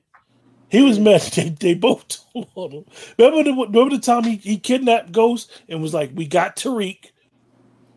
He 0.68 0.82
was 0.82 0.98
mad. 0.98 1.22
They, 1.34 1.48
they 1.50 1.74
both 1.74 2.06
told 2.32 2.72
him. 2.72 2.84
Remember 3.18 3.44
the, 3.44 3.52
remember 3.52 3.96
the 3.96 4.02
time 4.02 4.24
he, 4.24 4.36
he 4.36 4.58
kidnapped 4.58 5.12
Ghost 5.12 5.50
and 5.68 5.80
was 5.80 5.94
like, 5.94 6.10
We 6.14 6.26
got 6.26 6.56
Tariq. 6.56 7.06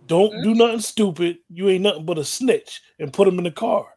Don't 0.08 0.32
mm-hmm. 0.32 0.44
do 0.44 0.56
nothing 0.56 0.80
stupid. 0.80 1.38
You 1.50 1.70
ain't 1.70 1.84
nothing 1.84 2.06
but 2.06 2.18
a 2.18 2.24
snitch 2.24 2.82
and 2.98 3.14
put 3.14 3.28
him 3.28 3.38
in 3.38 3.44
the 3.44 3.52
car. 3.52 3.88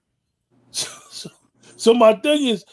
So, 0.74 0.88
so, 1.10 1.30
so, 1.76 1.94
my 1.94 2.14
thing 2.14 2.46
is, 2.46 2.64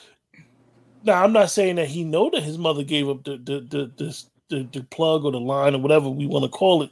now 1.04 1.21
I'm 1.21 1.34
not 1.34 1.52
saying 1.52 1.75
that 1.75 1.89
he 1.89 2.06
know 2.06 2.30
that 2.30 2.43
his 2.43 2.58
mother 2.58 2.84
gave 2.84 3.10
up 3.10 3.25
the 3.25 3.36
the 3.38 3.60
the, 3.60 3.91
the, 3.97 4.23
the, 4.49 4.67
the 4.71 4.83
plug 4.83 5.25
or 5.25 5.31
the 5.31 5.39
line 5.39 5.75
or 5.75 5.79
whatever 5.79 6.09
we 6.09 6.27
want 6.27 6.43
to 6.43 6.49
call 6.49 6.83
it. 6.83 6.91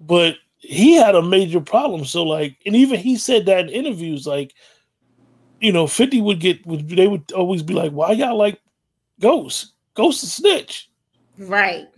But 0.00 0.36
he 0.58 0.94
had 0.94 1.14
a 1.14 1.22
major 1.22 1.60
problem. 1.60 2.04
So 2.04 2.22
like, 2.22 2.56
and 2.66 2.76
even 2.76 2.98
he 3.00 3.16
said 3.16 3.46
that 3.46 3.60
in 3.60 3.68
interviews, 3.70 4.26
like, 4.26 4.54
you 5.60 5.72
know, 5.72 5.86
50 5.86 6.20
would 6.20 6.40
get 6.40 6.64
would 6.66 6.88
they 6.88 7.08
would 7.08 7.30
always 7.32 7.62
be 7.62 7.74
like, 7.74 7.92
Why 7.92 8.12
y'all 8.12 8.36
like 8.36 8.60
Ghost? 9.20 9.72
Ghost 9.94 10.22
is 10.22 10.32
snitch. 10.32 10.90
Right. 11.38 11.88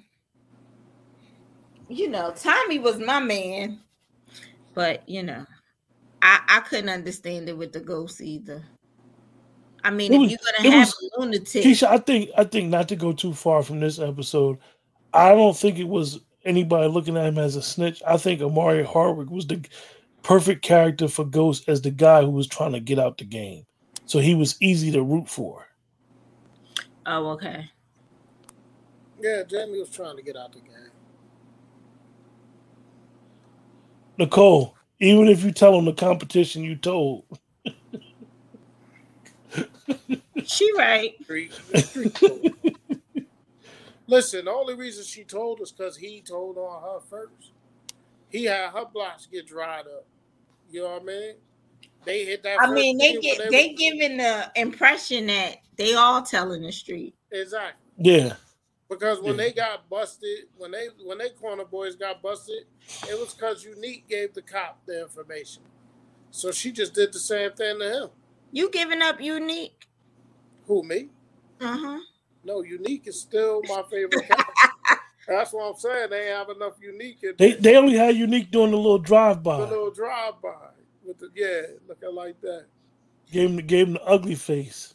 You 1.89 2.09
know, 2.09 2.33
Tommy 2.37 2.79
was 2.79 2.99
my 2.99 3.21
man, 3.21 3.81
but 4.75 5.07
you 5.09 5.23
know, 5.23 5.45
I 6.23 6.41
I 6.49 6.61
couldn't 6.61 6.89
understand 6.89 7.49
it 7.49 7.57
with 7.57 7.73
the 7.73 7.81
ghost 7.81 8.21
either. 8.21 8.63
I 9.85 9.91
mean, 9.91 10.13
if 10.15 10.31
you're 10.31 10.39
gonna 10.63 10.77
have 10.77 10.89
was- 10.89 11.11
a 11.17 11.21
lunatic, 11.21 11.63
Keisha, 11.63 11.87
I 11.87 11.99
think 11.99 12.31
I 12.37 12.45
think 12.45 12.71
not 12.71 12.89
to 12.89 12.97
go 12.97 13.13
too 13.13 13.35
far 13.35 13.63
from 13.63 13.81
this 13.81 13.99
episode, 13.99 14.59
I 15.15 15.35
don't 15.35 15.57
think 15.57 15.79
it 15.79 15.89
was 15.89 16.21
anybody 16.45 16.89
looking 16.89 17.17
at 17.17 17.27
him 17.27 17.39
as 17.39 17.57
a 17.57 17.63
snitch. 17.63 18.03
I 18.07 18.17
think 18.17 18.43
Omari 18.43 18.85
Hardwick 18.85 19.31
was 19.31 19.47
the 19.47 19.65
perfect 20.23 20.63
character 20.63 21.09
for 21.09 21.25
Ghost 21.25 21.69
as 21.69 21.81
the 21.81 21.91
guy 21.91 22.23
who 22.23 22.31
was 22.31 22.49
trying 22.49 22.73
to 22.73 22.81
get 22.81 22.99
out 22.99 23.19
the 23.19 23.25
game. 23.25 23.65
So 24.07 24.19
he 24.19 24.35
was 24.35 24.61
easy 24.61 24.91
to 24.93 25.03
root 25.03 25.29
for. 25.29 25.67
oh 27.07 27.29
okay. 27.31 27.71
Yeah, 29.23 29.43
Jamie 29.49 29.79
was 29.81 29.91
trying 29.91 30.17
to 30.17 30.23
get 30.23 30.37
out 30.37 30.53
the 30.53 30.59
game. 30.59 30.91
Nicole, 34.19 34.77
even 35.01 35.29
if 35.29 35.43
you 35.43 35.53
tell 35.53 35.79
him 35.79 35.87
the 35.87 35.93
competition 35.93 36.63
you 36.63 36.77
told, 36.77 37.25
She 40.45 40.71
right. 40.77 41.15
Street- 44.07 44.07
street 44.07 44.11
code. 44.11 44.17
Listen, 44.17 44.45
the 44.47 44.51
only 44.53 44.75
reason 44.75 45.05
she 45.05 45.25
told 45.25 45.61
us 45.61 45.73
because 45.73 45.97
he 45.97 46.21
told 46.21 46.59
on 46.59 46.83
her 46.83 47.01
first. 47.09 47.53
He 48.31 48.45
had 48.45 48.71
her 48.71 48.85
blocks 48.93 49.27
get 49.27 49.47
dried 49.47 49.87
up. 49.87 50.07
You 50.71 50.83
know 50.83 50.93
what 50.95 51.03
I 51.03 51.05
mean? 51.05 51.35
They 52.05 52.25
hit 52.25 52.43
that. 52.43 52.61
I 52.61 52.67
first 52.67 52.75
mean, 52.75 52.99
they 52.99 53.15
get 53.21 53.39
when 53.39 53.51
they 53.51 53.69
was- 53.69 53.79
giving 53.79 54.17
the 54.19 54.51
impression 54.57 55.27
that 55.27 55.57
they 55.77 55.95
all 55.95 56.23
telling 56.23 56.63
the 56.63 56.73
street. 56.73 57.15
exactly 57.31 57.81
yeah, 57.99 58.35
because 58.89 59.21
when 59.21 59.33
Yeah. 59.37 59.45
they 59.45 59.53
got 59.53 59.89
busted, 59.89 60.49
when 60.57 60.71
they 60.73 60.87
when 61.05 61.19
they 61.19 61.31
corner 61.31 61.65
boys 61.65 61.95
got 61.97 62.21
busted, 62.23 62.67
it 63.09 63.19
was 63.19 63.33
because 63.35 63.65
Unique 63.65 64.07
gave 64.09 64.35
the 64.35 64.43
cop 64.43 64.85
the 64.87 65.03
information. 65.03 65.63
So 66.31 66.51
she 66.51 66.73
just 66.73 66.93
did 66.95 67.13
the 67.13 67.19
same 67.21 67.53
thing 67.53 67.79
to 67.79 67.89
him. 68.05 68.11
You 68.51 68.69
giving 68.71 69.01
up 69.03 69.21
unique? 69.21 69.87
Who 70.67 70.83
me? 70.83 71.09
Uh 71.61 71.77
huh. 71.77 72.01
No, 72.45 72.63
Unique 72.63 73.07
is 73.07 73.21
still 73.21 73.63
my 73.69 73.83
favorite. 73.91 74.31
That's 75.29 75.53
what 75.53 75.71
I'm 75.71 75.77
saying. 75.77 76.11
They 76.11 76.27
have 76.27 76.51
enough 76.51 76.75
Unique 76.81 77.23
in 77.23 77.35
they 77.39 77.53
they 77.53 77.77
only 77.77 77.97
had 77.97 78.17
Unique 78.17 78.51
doing 78.51 78.71
the 78.71 78.77
little 78.77 78.99
drive 78.99 79.43
by. 79.43 79.59
the 79.61 79.67
little 79.67 79.91
drive 79.91 80.35
by 80.43 80.69
with 81.05 81.19
the 81.19 81.31
yeah, 81.35 81.63
looking 81.89 82.15
like 82.15 82.41
that. 82.43 82.67
gave 83.31 83.51
him 83.51 83.57
gave 83.67 83.87
him 83.89 83.95
the 83.95 84.05
ugly 84.05 84.35
face. 84.35 84.95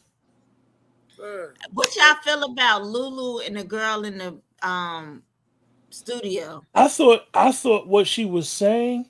Sir. 1.15 1.53
What 1.71 1.93
y'all 1.95 2.15
feel 2.23 2.43
about 2.43 2.83
Lulu 2.85 3.39
and 3.39 3.57
the 3.57 3.63
girl 3.63 4.05
in 4.05 4.17
the 4.19 4.67
um 4.67 5.23
studio? 5.89 6.63
I 6.75 6.87
thought 6.87 7.23
I 7.33 7.51
thought 7.51 7.87
what 7.87 8.07
she 8.07 8.25
was 8.25 8.47
saying 8.47 9.09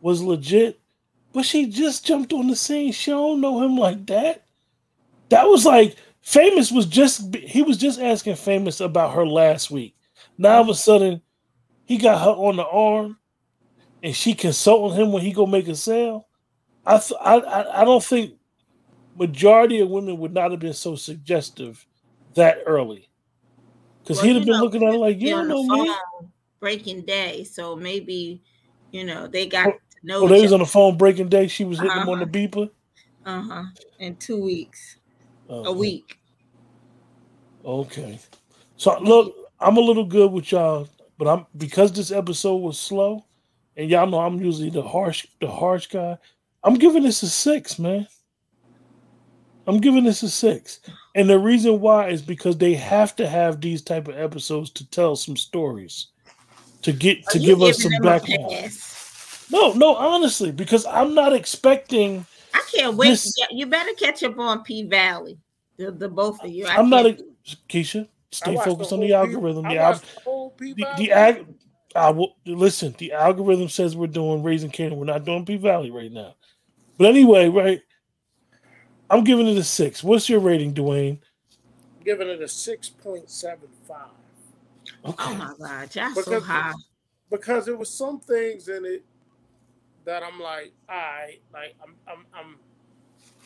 was 0.00 0.22
legit, 0.22 0.80
but 1.32 1.44
she 1.44 1.66
just 1.66 2.06
jumped 2.06 2.32
on 2.32 2.48
the 2.48 2.56
scene. 2.56 2.92
She 2.92 3.10
don't 3.10 3.40
know 3.40 3.62
him 3.62 3.76
like 3.76 4.06
that. 4.06 4.44
That 5.28 5.44
was 5.44 5.66
like 5.66 5.96
famous 6.28 6.70
was 6.70 6.84
just 6.84 7.34
he 7.34 7.62
was 7.62 7.78
just 7.78 7.98
asking 7.98 8.36
famous 8.36 8.80
about 8.80 9.14
her 9.14 9.26
last 9.26 9.70
week. 9.70 9.96
Now 10.36 10.56
all 10.56 10.62
of 10.62 10.68
a 10.68 10.74
sudden 10.74 11.22
he 11.86 11.96
got 11.96 12.22
her 12.22 12.30
on 12.30 12.56
the 12.56 12.66
arm, 12.66 13.18
and 14.02 14.14
she 14.14 14.34
consulting 14.34 15.00
him 15.00 15.10
when 15.10 15.22
he 15.22 15.32
go 15.32 15.46
make 15.46 15.68
a 15.68 15.74
sale. 15.74 16.28
I 16.84 16.98
th- 16.98 17.18
I, 17.20 17.36
I 17.38 17.82
I 17.82 17.84
don't 17.84 18.04
think 18.04 18.34
majority 19.16 19.80
of 19.80 19.88
women 19.88 20.18
would 20.18 20.34
not 20.34 20.50
have 20.50 20.60
been 20.60 20.74
so 20.74 20.96
suggestive 20.96 21.84
that 22.34 22.58
early. 22.66 23.08
Because 24.02 24.18
Well, 24.18 24.26
he'd 24.26 24.36
have 24.36 24.44
been 24.44 24.56
know, 24.56 24.64
looking 24.64 24.82
at 24.82 24.92
her 24.92 24.98
like, 24.98 25.20
you 25.20 25.30
don't 25.30 25.48
know 25.48 25.62
me. 25.62 25.90
breaking 26.60 27.06
day, 27.06 27.44
so 27.44 27.74
maybe 27.74 28.42
you 28.90 29.04
know 29.04 29.26
they 29.26 29.46
got 29.46 29.68
Oh, 29.68 29.72
to 29.72 29.78
know. 30.02 30.20
Oh, 30.24 30.28
they 30.28 30.42
was 30.42 30.52
on 30.52 30.60
the 30.60 30.66
phone 30.66 30.98
breaking 30.98 31.30
day. 31.30 31.48
She 31.48 31.64
was 31.64 31.78
hitting 31.78 31.96
him 31.96 32.02
Uh-huh. 32.02 32.12
on 32.12 32.20
the 32.20 32.26
beeper. 32.26 32.70
Uh 33.24 33.42
huh. 33.42 33.64
In 33.98 34.16
two 34.16 34.42
weeks, 34.42 34.98
Oh, 35.48 35.64
a 35.64 35.72
week. 35.72 36.17
Okay. 37.68 38.18
So 38.78 38.98
look, 39.00 39.34
I'm 39.60 39.76
a 39.76 39.80
little 39.80 40.06
good 40.06 40.32
with 40.32 40.50
y'all, 40.52 40.88
but 41.18 41.28
I'm 41.28 41.44
because 41.58 41.92
this 41.92 42.10
episode 42.10 42.56
was 42.56 42.78
slow, 42.78 43.26
and 43.76 43.90
y'all 43.90 44.06
know 44.06 44.20
I'm 44.20 44.40
usually 44.40 44.70
the 44.70 44.82
harsh, 44.82 45.26
the 45.40 45.50
harsh 45.50 45.86
guy. 45.88 46.16
I'm 46.64 46.74
giving 46.74 47.02
this 47.02 47.22
a 47.22 47.28
six, 47.28 47.78
man. 47.78 48.08
I'm 49.66 49.80
giving 49.82 50.04
this 50.04 50.22
a 50.22 50.30
six, 50.30 50.80
and 51.14 51.28
the 51.28 51.38
reason 51.38 51.78
why 51.78 52.08
is 52.08 52.22
because 52.22 52.56
they 52.56 52.72
have 52.72 53.14
to 53.16 53.28
have 53.28 53.60
these 53.60 53.82
type 53.82 54.08
of 54.08 54.16
episodes 54.18 54.70
to 54.70 54.88
tell 54.88 55.14
some 55.14 55.36
stories, 55.36 56.06
to 56.80 56.90
get 56.90 57.22
to 57.28 57.38
Are 57.38 57.42
give 57.42 57.60
us 57.60 57.82
some 57.82 57.92
background. 58.00 58.72
No, 59.50 59.74
no, 59.74 59.94
honestly, 59.94 60.52
because 60.52 60.86
I'm 60.86 61.14
not 61.14 61.34
expecting. 61.34 62.24
I 62.54 62.64
can't 62.74 62.96
wait. 62.96 63.10
This- 63.10 63.34
you 63.50 63.66
better 63.66 63.92
catch 63.92 64.22
up 64.22 64.38
on 64.38 64.62
P 64.62 64.84
Valley. 64.84 65.36
The, 65.76 65.92
the 65.92 66.08
both 66.08 66.42
of 66.42 66.50
you. 66.50 66.66
I 66.66 66.76
I'm 66.76 66.88
not 66.88 67.06
a 67.06 67.16
Keisha. 67.68 68.08
Stay 68.30 68.54
watched 68.54 68.68
focused 68.68 68.92
on 68.92 69.00
the 69.00 69.06
P- 69.08 69.12
algorithm. 69.14 69.66
I 69.66 69.74
The 69.74 69.80
al- 69.80 69.92
the 69.94 70.20
whole 70.24 70.54
the, 70.58 70.86
the 70.98 71.12
ag 71.12 71.46
I 71.96 72.10
will 72.10 72.36
listen. 72.44 72.94
The 72.98 73.12
algorithm 73.12 73.68
says 73.68 73.96
we're 73.96 74.06
doing 74.08 74.42
raising 74.42 74.70
Kanan. 74.70 74.96
We're 74.96 75.06
not 75.06 75.24
doing 75.24 75.44
P 75.46 75.56
Valley 75.56 75.90
right 75.90 76.12
now. 76.12 76.34
But 76.98 77.08
anyway, 77.08 77.48
right? 77.48 77.80
I'm 79.10 79.24
giving 79.24 79.46
it 79.48 79.56
a 79.56 79.64
six. 79.64 80.04
What's 80.04 80.28
your 80.28 80.40
rating, 80.40 80.74
Dwayne? 80.74 81.18
I'm 81.98 82.04
giving 82.04 82.28
it 82.28 82.42
a 82.42 82.48
six 82.48 82.88
point 82.90 83.30
seven 83.30 83.68
five. 83.86 84.08
Oh 85.04 85.14
my 85.34 85.54
God, 85.58 85.94
y'all 85.94 86.10
so 86.14 86.22
Because- 86.24 86.44
high. 86.44 86.72
because 87.30 87.64
there 87.66 87.76
was 87.76 87.88
some 87.90 88.20
things 88.20 88.68
in 88.68 88.84
it 88.84 89.04
that 90.04 90.22
I'm 90.22 90.38
like, 90.40 90.72
all 90.88 90.96
right, 90.96 91.38
like 91.52 91.74
I'm 91.82 91.94
I'm 92.06 92.26
I'm 92.34 92.56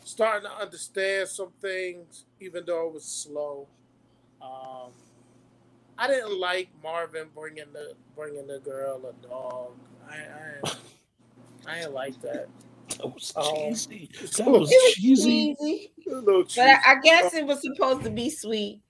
starting 0.04 0.48
to 0.50 0.56
understand 0.56 1.28
some 1.28 1.52
things, 1.60 2.24
even 2.40 2.64
though 2.66 2.88
it 2.88 2.94
was 2.94 3.04
slow. 3.04 3.68
Um, 4.42 4.90
I 5.98 6.08
didn't 6.08 6.38
like 6.40 6.68
Marvin 6.82 7.28
bringing 7.34 7.72
the 7.72 7.94
bringing 8.16 8.46
the 8.46 8.58
girl 8.60 9.00
a 9.06 9.26
dog. 9.26 9.72
I 10.10 10.16
I, 10.64 10.72
I 11.66 11.78
didn't 11.80 11.94
like 11.94 12.20
that. 12.22 12.48
That 12.98 13.06
was 13.14 13.32
Oh. 13.36 13.68
cheesy. 13.70 14.10
That 14.38 14.46
was 14.46 14.68
was 14.70 14.94
cheesy. 14.94 15.54
cheesy, 15.54 15.92
A 16.10 16.20
but 16.22 16.58
I, 16.58 16.78
I 16.86 16.94
guess 17.02 17.34
it 17.34 17.46
was 17.46 17.62
supposed 17.62 18.02
to 18.04 18.10
be 18.10 18.30
sweet. 18.30 18.80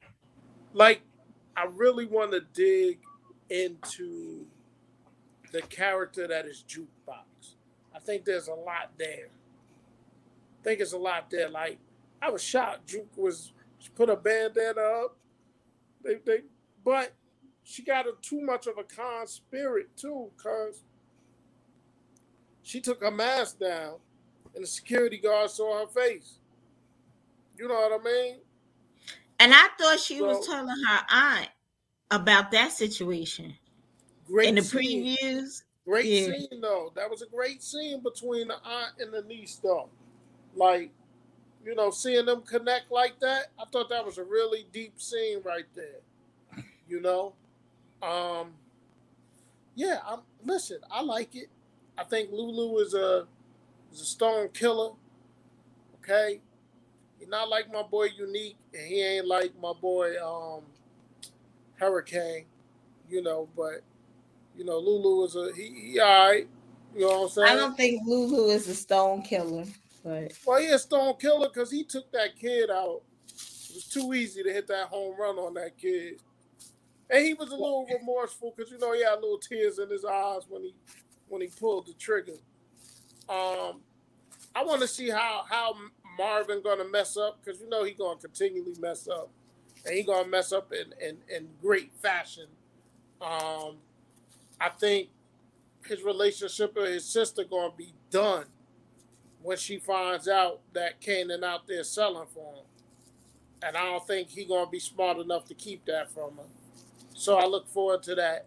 like 0.72 1.02
I 1.56 1.64
really 1.66 2.06
want 2.06 2.32
to 2.32 2.40
dig 2.54 2.98
into 3.50 4.46
the 5.52 5.60
character 5.62 6.26
that 6.26 6.46
is 6.46 6.64
jukebox. 6.66 7.56
I 7.94 7.98
think 7.98 8.24
there's 8.24 8.48
a 8.48 8.54
lot 8.54 8.90
there. 8.98 9.28
I 10.60 10.64
think 10.64 10.80
it's 10.80 10.92
a 10.94 10.98
lot 10.98 11.30
there. 11.30 11.50
Like 11.50 11.78
I 12.22 12.30
was 12.30 12.42
shocked 12.42 12.86
Juke 12.88 13.16
was 13.16 13.52
she 13.78 13.90
put 13.90 14.08
a 14.08 14.16
bandana 14.16 14.80
up. 14.80 15.16
They 16.04 16.16
they 16.24 16.38
but 16.84 17.12
she 17.64 17.82
got 17.84 18.06
a 18.06 18.12
too 18.22 18.40
much 18.40 18.66
of 18.66 18.78
a 18.78 18.84
con 18.84 19.26
spirit 19.26 19.96
too, 19.96 20.30
cause 20.36 20.82
she 22.62 22.80
took 22.80 23.00
her 23.00 23.10
mask 23.10 23.58
down 23.58 23.96
and 24.54 24.64
the 24.64 24.68
security 24.68 25.18
guard 25.18 25.50
saw 25.50 25.80
her 25.80 25.86
face. 25.86 26.38
You 27.56 27.68
know 27.68 27.74
what 27.74 28.00
I 28.00 28.04
mean? 28.04 28.36
And 29.38 29.52
I 29.54 29.68
thought 29.78 29.98
she 29.98 30.20
was 30.20 30.46
telling 30.46 30.68
her 30.68 31.00
aunt 31.10 31.48
about 32.10 32.50
that 32.52 32.72
situation 32.72 33.54
Great 34.26 34.48
in 34.48 34.54
the 34.56 34.62
scene. 34.62 35.16
previews. 35.16 35.62
Great 35.84 36.06
Yeah. 36.06 36.26
scene 36.26 36.60
though. 36.60 36.92
That 36.94 37.10
was 37.10 37.22
a 37.22 37.26
great 37.26 37.62
scene 37.62 38.02
between 38.02 38.48
the 38.48 38.56
aunt 38.64 38.92
and 39.00 39.12
the 39.12 39.22
niece 39.22 39.56
though. 39.56 39.88
Like, 40.54 40.92
you 41.64 41.74
know, 41.74 41.90
seeing 41.90 42.26
them 42.26 42.42
connect 42.42 42.90
like 42.90 43.18
that, 43.20 43.46
I 43.58 43.64
thought 43.72 43.88
that 43.90 44.04
was 44.04 44.18
a 44.18 44.24
really 44.24 44.66
deep 44.72 45.00
scene 45.00 45.40
right 45.44 45.66
there. 45.74 46.64
You 46.88 47.00
know? 47.00 47.34
Um 48.02 48.54
yeah, 49.74 49.98
I'm 50.06 50.20
listen, 50.44 50.78
I 50.90 51.02
like 51.02 51.34
it. 51.34 51.48
I 51.96 52.04
think 52.04 52.30
Lulu 52.30 52.78
is 52.78 52.94
a 52.94 53.26
is 53.92 54.00
a 54.00 54.04
stone 54.04 54.48
killer. 54.48 54.90
Okay? 55.96 56.40
He's 57.18 57.28
not 57.28 57.48
like 57.48 57.72
my 57.72 57.82
boy 57.82 58.08
Unique, 58.16 58.56
and 58.74 58.86
he 58.86 59.02
ain't 59.02 59.26
like 59.26 59.52
my 59.60 59.72
boy 59.80 60.14
um 60.22 60.62
Hurricane, 61.76 62.44
you 63.08 63.22
know, 63.22 63.48
but 63.56 63.82
you 64.56 64.64
know, 64.64 64.78
Lulu 64.78 65.24
is 65.24 65.36
a 65.36 65.52
he, 65.54 65.92
he 65.92 66.00
all 66.00 66.28
right. 66.28 66.48
You 66.94 67.00
know 67.02 67.06
what 67.06 67.22
I'm 67.22 67.28
saying? 67.30 67.48
I 67.48 67.54
don't 67.54 67.76
think 67.76 68.02
Lulu 68.06 68.50
is 68.50 68.68
a 68.68 68.74
stone 68.74 69.22
killer, 69.22 69.64
Well, 70.46 70.60
he 70.60 70.68
a 70.68 70.78
stone 70.78 71.16
killer 71.20 71.48
because 71.52 71.70
he 71.70 71.84
took 71.84 72.10
that 72.12 72.36
kid 72.38 72.70
out. 72.70 73.02
It 73.70 73.76
was 73.76 73.86
too 73.86 74.14
easy 74.14 74.42
to 74.42 74.52
hit 74.52 74.68
that 74.68 74.88
home 74.88 75.16
run 75.18 75.38
on 75.38 75.54
that 75.54 75.78
kid. 75.78 76.14
and 77.10 77.24
he 77.24 77.34
was 77.34 77.50
a 77.50 77.56
little 77.56 77.86
remorseful 77.86 78.54
because 78.56 78.72
you 78.72 78.78
know 78.78 78.92
he 78.92 79.02
had 79.04 79.14
little 79.16 79.38
tears 79.38 79.78
in 79.78 79.88
his 79.90 80.04
eyes 80.04 80.42
when 80.48 80.62
he 80.62 80.74
when 81.28 81.42
he 81.42 81.48
pulled 81.48 81.86
the 81.86 81.94
trigger. 81.94 82.34
Um, 83.28 83.82
I 84.54 84.64
want 84.64 84.82
to 84.82 84.88
see 84.88 85.10
how 85.10 85.44
how 85.48 85.74
Marvin 86.18 86.62
gonna 86.62 86.88
mess 86.88 87.16
up 87.16 87.40
because 87.44 87.60
you 87.60 87.68
know 87.68 87.84
he 87.84 87.92
gonna 87.92 88.20
continually 88.20 88.74
mess 88.80 89.08
up, 89.08 89.30
and 89.86 89.94
he 89.96 90.04
gonna 90.04 90.28
mess 90.28 90.52
up 90.52 90.72
in 90.72 90.94
in, 91.06 91.18
in 91.34 91.48
great 91.60 91.92
fashion. 92.02 92.46
Um, 93.20 93.78
I 94.60 94.70
think 94.80 95.10
his 95.86 96.02
relationship 96.02 96.76
with 96.76 96.90
his 96.90 97.06
sister 97.06 97.44
gonna 97.44 97.74
be 97.76 97.94
done 98.10 98.46
when 99.42 99.56
she 99.56 99.78
finds 99.78 100.28
out 100.28 100.60
that 100.72 101.00
Kanan 101.00 101.44
out 101.44 101.66
there 101.66 101.84
selling 101.84 102.26
for 102.32 102.54
him, 102.54 102.64
and 103.64 103.76
I 103.76 103.84
don't 103.84 104.06
think 104.06 104.28
he 104.28 104.44
gonna 104.44 104.70
be 104.70 104.80
smart 104.80 105.18
enough 105.18 105.44
to 105.46 105.54
keep 105.54 105.84
that 105.86 106.10
from 106.12 106.36
her. 106.36 106.48
So 107.14 107.36
I 107.36 107.46
look 107.46 107.68
forward 107.68 108.02
to 108.04 108.14
that. 108.16 108.46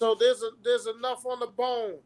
So 0.00 0.14
there's 0.14 0.42
a 0.42 0.50
there's 0.62 0.86
enough 0.86 1.24
on 1.24 1.40
the 1.40 1.46
bone. 1.46 1.98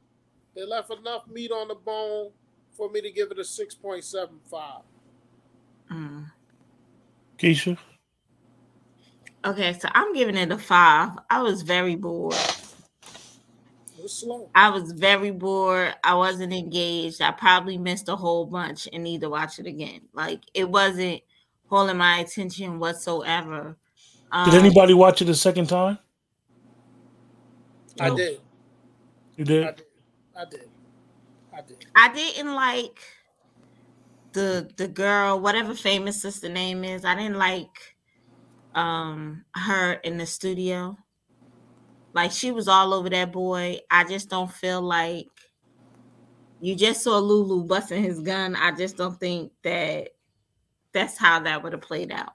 They 0.55 0.65
left 0.65 0.91
enough 0.91 1.27
meat 1.29 1.51
on 1.51 1.69
the 1.69 1.75
bone 1.75 2.31
for 2.77 2.91
me 2.91 3.01
to 3.01 3.11
give 3.11 3.31
it 3.31 3.39
a 3.39 3.45
six 3.45 3.75
point 3.75 4.05
seven 4.05 4.41
five. 4.51 4.83
Mm. 5.91 6.31
Keisha. 7.39 7.77
Okay, 9.45 9.73
so 9.79 9.89
I'm 9.93 10.13
giving 10.13 10.37
it 10.37 10.53
a 10.53 10.59
five. 10.59 11.11
I 11.31 11.41
was 11.43 11.63
very 11.63 11.97
bored. 11.97 12.35
It 14.11 14.15
was 14.15 14.21
slow. 14.21 14.51
I 14.55 14.71
was 14.71 14.93
very 14.93 15.31
bored. 15.31 15.95
I 16.05 16.15
wasn't 16.15 16.53
engaged. 16.53 17.23
I 17.23 17.33
probably 17.33 17.79
missed 17.79 18.09
a 18.09 18.17
whole 18.17 18.47
bunch 18.47 18.89
and 18.93 19.05
need 19.05 19.23
to 19.23 19.31
watch 19.31 19.59
it 19.59 19.67
again. 19.67 20.03
Like 20.13 20.43
it 20.55 20.69
wasn't 20.71 21.23
holding 21.69 21.99
my 21.99 22.19
attention 22.19 22.79
whatsoever. 22.81 23.77
Did 24.45 24.55
Um, 24.55 24.55
anybody 24.55 24.95
watch 24.95 25.23
it 25.23 25.29
a 25.29 25.35
second 25.35 25.69
time? 25.69 25.99
I 28.01 28.09
No. 28.09 28.17
did. 28.17 28.41
You 29.37 29.45
I 29.63 29.71
did. 29.71 29.73
did. 29.73 29.87
I 30.37 30.45
did. 30.47 30.71
I 31.53 31.63
did. 31.63 31.87
I 31.95 32.13
didn't 32.13 32.55
like 32.55 33.01
the 34.33 34.71
the 34.77 34.89
girl, 34.89 35.41
whatever 35.41 35.75
famous 35.75 36.23
sister 36.23 36.49
name 36.49 36.85
is. 36.85 37.05
I 37.05 37.15
didn't 37.15 37.39
like 37.39 37.97
um 38.75 39.45
her 39.55 39.95
in 39.95 40.19
the 40.19 40.27
studio. 40.27 40.97
Like 42.13 42.33
she 42.33 42.51
was 42.51 42.69
all 42.69 42.93
over 42.93 43.09
that 43.11 43.33
boy. 43.33 43.79
I 43.91 44.05
just 44.05 44.29
don't 44.29 44.51
feel 44.51 44.83
like 44.83 45.29
you 46.61 46.75
just 46.75 47.03
saw 47.03 47.19
Lulu 47.19 47.65
busting 47.65 48.03
his 48.03 48.21
gun. 48.21 48.57
I 48.57 48.73
just 48.73 48.97
don't 48.97 49.19
think 49.19 49.53
that 49.63 50.11
that's 50.93 51.17
how 51.17 51.41
that 51.41 51.63
would 51.63 51.73
have 51.73 51.83
played 51.83 52.13
out. 52.13 52.33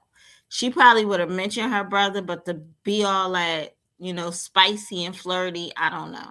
She 0.48 0.70
probably 0.70 1.04
would 1.04 1.20
have 1.20 1.30
mentioned 1.30 1.72
her 1.72 1.84
brother, 1.84 2.22
but 2.22 2.46
to 2.46 2.54
be 2.82 3.04
all 3.04 3.32
that, 3.32 3.74
you 3.98 4.12
know, 4.12 4.30
spicy 4.30 5.04
and 5.04 5.16
flirty, 5.16 5.72
I 5.76 5.90
don't 5.90 6.12
know. 6.12 6.30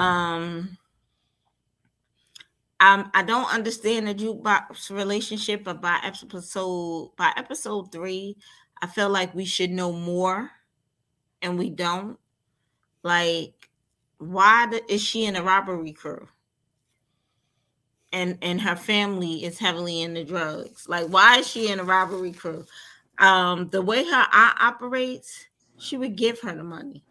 Um 0.00 0.78
um, 2.80 3.10
I 3.14 3.22
don't 3.22 3.52
understand 3.52 4.08
the 4.08 4.14
jukebox 4.14 4.90
relationship, 4.90 5.64
but 5.64 5.80
by 5.80 6.00
episode 6.02 7.12
by 7.16 7.32
episode 7.36 7.90
three, 7.92 8.36
I 8.82 8.88
feel 8.88 9.08
like 9.08 9.34
we 9.34 9.44
should 9.44 9.70
know 9.70 9.92
more, 9.92 10.50
and 11.44 11.58
we 11.58 11.70
don't. 11.70 12.18
Like, 13.04 13.68
why 14.18 14.66
the, 14.66 14.92
is 14.92 15.02
she 15.02 15.26
in 15.26 15.36
a 15.36 15.42
robbery 15.42 15.92
crew? 15.92 16.26
And 18.12 18.38
and 18.42 18.60
her 18.60 18.76
family 18.76 19.44
is 19.44 19.58
heavily 19.58 20.02
into 20.02 20.24
drugs. 20.24 20.88
Like, 20.88 21.06
why 21.08 21.38
is 21.38 21.48
she 21.48 21.68
in 21.68 21.80
a 21.80 21.84
robbery 21.84 22.32
crew? 22.32 22.64
Um, 23.18 23.68
the 23.70 23.82
way 23.82 24.04
her 24.04 24.26
aunt 24.32 24.56
operates, 24.60 25.46
she 25.78 25.96
would 25.96 26.16
give 26.16 26.40
her 26.40 26.54
the 26.54 26.64
money. 26.64 27.04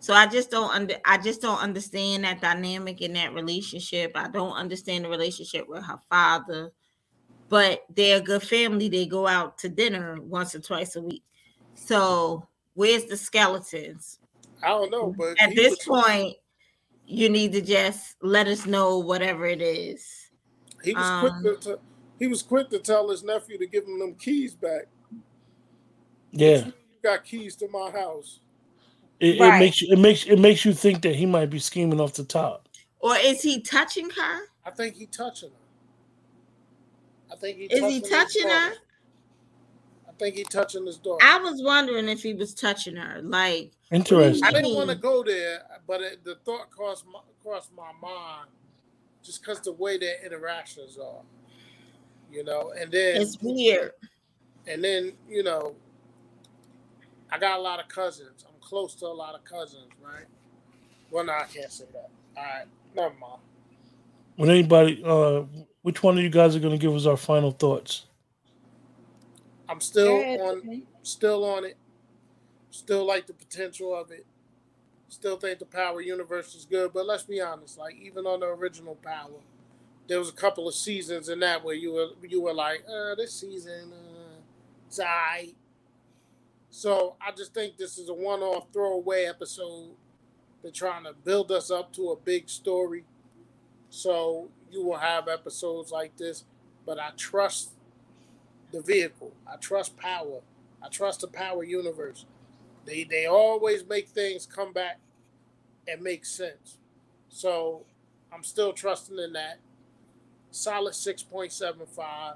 So 0.00 0.14
I 0.14 0.26
just 0.26 0.50
don't 0.50 0.74
under 0.74 0.96
I 1.04 1.18
just 1.18 1.40
don't 1.40 1.60
understand 1.60 2.24
that 2.24 2.40
dynamic 2.40 3.00
in 3.00 3.12
that 3.14 3.34
relationship. 3.34 4.12
I 4.16 4.28
don't 4.28 4.52
understand 4.52 5.04
the 5.04 5.08
relationship 5.08 5.68
with 5.68 5.84
her 5.84 5.98
father. 6.10 6.72
But 7.48 7.84
they're 7.94 8.18
a 8.18 8.20
good 8.20 8.42
family. 8.42 8.88
They 8.88 9.06
go 9.06 9.26
out 9.26 9.58
to 9.58 9.68
dinner 9.68 10.20
once 10.20 10.54
or 10.54 10.60
twice 10.60 10.96
a 10.96 11.02
week. 11.02 11.22
So 11.74 12.48
where's 12.74 13.04
the 13.04 13.16
skeletons? 13.16 14.18
I 14.62 14.68
don't 14.68 14.90
know, 14.90 15.14
but 15.16 15.40
At 15.40 15.54
this 15.54 15.86
was, 15.86 16.04
point, 16.04 16.36
you 17.06 17.28
need 17.28 17.52
to 17.52 17.60
just 17.60 18.16
let 18.22 18.46
us 18.46 18.66
know 18.66 18.98
whatever 18.98 19.46
it 19.46 19.60
is. 19.60 20.30
he 20.84 20.94
was 20.94 21.04
um, 21.04 21.20
quick 21.42 21.60
to, 21.60 21.70
to 21.70 21.78
he 22.18 22.26
was 22.28 22.42
quick 22.42 22.70
to 22.70 22.78
tell 22.78 23.10
his 23.10 23.24
nephew 23.24 23.58
to 23.58 23.66
give 23.66 23.84
him 23.84 23.98
them 23.98 24.14
keys 24.14 24.54
back. 24.54 24.86
Yeah. 26.30 26.66
You 26.66 26.72
got 27.02 27.24
keys 27.24 27.56
to 27.56 27.68
my 27.68 27.90
house. 27.90 28.40
It, 29.18 29.40
it 29.40 29.58
makes 29.58 29.82
you 29.82 29.92
it 29.92 29.98
makes 29.98 30.24
it 30.26 30.38
makes 30.38 30.64
you 30.64 30.72
think 30.72 31.02
that 31.02 31.16
he 31.16 31.26
might 31.26 31.50
be 31.50 31.58
scheming 31.58 32.00
off 32.00 32.14
the 32.14 32.24
top. 32.24 32.68
Or 33.00 33.16
is 33.16 33.42
he 33.42 33.60
touching 33.60 34.08
her? 34.10 34.40
I 34.64 34.70
think 34.70 34.94
he 34.94 35.06
touching 35.06 35.50
her. 35.50 35.56
I 37.32 37.36
think 37.36 37.58
he 37.58 37.64
Is 37.64 37.80
he 37.80 38.00
his 38.00 38.08
touching 38.08 38.48
her? 38.48 38.72
Daughter. 40.22 40.28
I 40.28 40.30
think 40.30 40.36
he 40.36 40.44
touching 40.44 40.86
his 40.86 40.98
daughter. 40.98 41.24
I 41.24 41.38
was 41.38 41.62
wondering 41.62 42.08
if 42.08 42.22
he 42.22 42.34
was 42.34 42.54
touching 42.54 42.96
her. 42.96 43.20
Like, 43.22 43.72
Interesting. 43.90 44.44
I 44.44 44.52
didn't 44.52 44.74
want 44.74 44.90
to 44.90 44.96
go 44.96 45.22
there, 45.22 45.62
but 45.86 46.00
it, 46.00 46.24
the 46.24 46.36
thought 46.44 46.70
crossed 46.70 47.04
my, 47.06 47.20
crossed 47.42 47.70
my 47.76 47.92
mind 48.00 48.48
just 49.22 49.42
because 49.42 49.60
the 49.60 49.72
way 49.72 49.98
their 49.98 50.24
interactions 50.24 50.98
are, 50.98 51.22
you 52.32 52.44
know. 52.44 52.72
And 52.78 52.90
then 52.90 53.20
it's 53.20 53.38
weird. 53.40 53.92
and 54.66 54.82
then 54.82 55.12
you 55.28 55.42
know, 55.42 55.74
I 57.30 57.38
got 57.38 57.58
a 57.58 57.62
lot 57.62 57.80
of 57.80 57.88
cousins. 57.88 58.44
I'm 58.48 58.60
close 58.60 58.94
to 58.96 59.06
a 59.06 59.08
lot 59.08 59.34
of 59.34 59.44
cousins, 59.44 59.88
right? 60.02 60.24
Well, 61.10 61.24
no, 61.24 61.32
I 61.32 61.44
can't 61.52 61.70
say 61.70 61.84
that. 61.92 62.08
All 62.36 62.42
right, 62.42 62.64
never 62.96 63.14
mind. 63.20 63.42
When 64.36 64.48
anybody, 64.48 65.02
uh, 65.04 65.42
which 65.82 66.02
one 66.02 66.16
of 66.16 66.24
you 66.24 66.30
guys 66.30 66.56
are 66.56 66.60
going 66.60 66.72
to 66.72 66.78
give 66.78 66.94
us 66.94 67.04
our 67.04 67.18
final 67.18 67.50
thoughts? 67.50 68.06
I'm 69.72 69.80
still 69.80 70.18
on, 70.18 70.82
still 71.02 71.44
on 71.44 71.64
it. 71.64 71.76
Still 72.70 73.06
like 73.06 73.26
the 73.26 73.32
potential 73.32 73.94
of 73.94 74.10
it. 74.10 74.26
Still 75.08 75.36
think 75.36 75.58
the 75.58 75.64
Power 75.64 76.00
Universe 76.00 76.54
is 76.54 76.66
good, 76.66 76.92
but 76.92 77.06
let's 77.06 77.22
be 77.22 77.40
honest. 77.40 77.78
Like 77.78 77.96
even 77.96 78.26
on 78.26 78.40
the 78.40 78.46
original 78.46 78.96
Power, 78.96 79.40
there 80.08 80.18
was 80.18 80.28
a 80.28 80.34
couple 80.34 80.68
of 80.68 80.74
seasons 80.74 81.30
in 81.30 81.40
that 81.40 81.64
where 81.64 81.74
you 81.74 81.92
were 81.92 82.08
you 82.28 82.42
were 82.42 82.52
like, 82.52 82.84
uh, 82.86 83.14
this 83.14 83.32
season, 83.32 83.92
uh, 83.92 84.40
it's. 84.88 85.54
So 86.70 87.16
I 87.20 87.32
just 87.32 87.54
think 87.54 87.76
this 87.76 87.98
is 87.98 88.08
a 88.08 88.14
one-off 88.14 88.66
throwaway 88.72 89.24
episode. 89.24 89.90
They're 90.62 90.70
trying 90.70 91.04
to 91.04 91.12
build 91.12 91.50
us 91.50 91.70
up 91.70 91.92
to 91.94 92.10
a 92.10 92.16
big 92.16 92.48
story. 92.48 93.04
So 93.90 94.48
you 94.70 94.82
will 94.84 94.98
have 94.98 95.28
episodes 95.28 95.90
like 95.90 96.16
this, 96.16 96.44
but 96.86 96.98
I 96.98 97.10
trust 97.16 97.72
the 98.72 98.80
vehicle. 98.80 99.32
I 99.46 99.56
trust 99.56 99.96
power. 99.96 100.40
I 100.82 100.88
trust 100.88 101.20
the 101.20 101.28
power 101.28 101.64
universe. 101.64 102.26
They 102.84 103.04
they 103.04 103.26
always 103.26 103.86
make 103.86 104.08
things 104.08 104.46
come 104.46 104.72
back 104.72 104.98
and 105.86 106.02
make 106.02 106.24
sense. 106.24 106.78
So 107.28 107.84
I'm 108.32 108.44
still 108.44 108.72
trusting 108.72 109.18
in 109.18 109.32
that. 109.34 109.58
Solid 110.50 110.94
six 110.94 111.22
point 111.22 111.52
seven 111.52 111.86
five. 111.86 112.34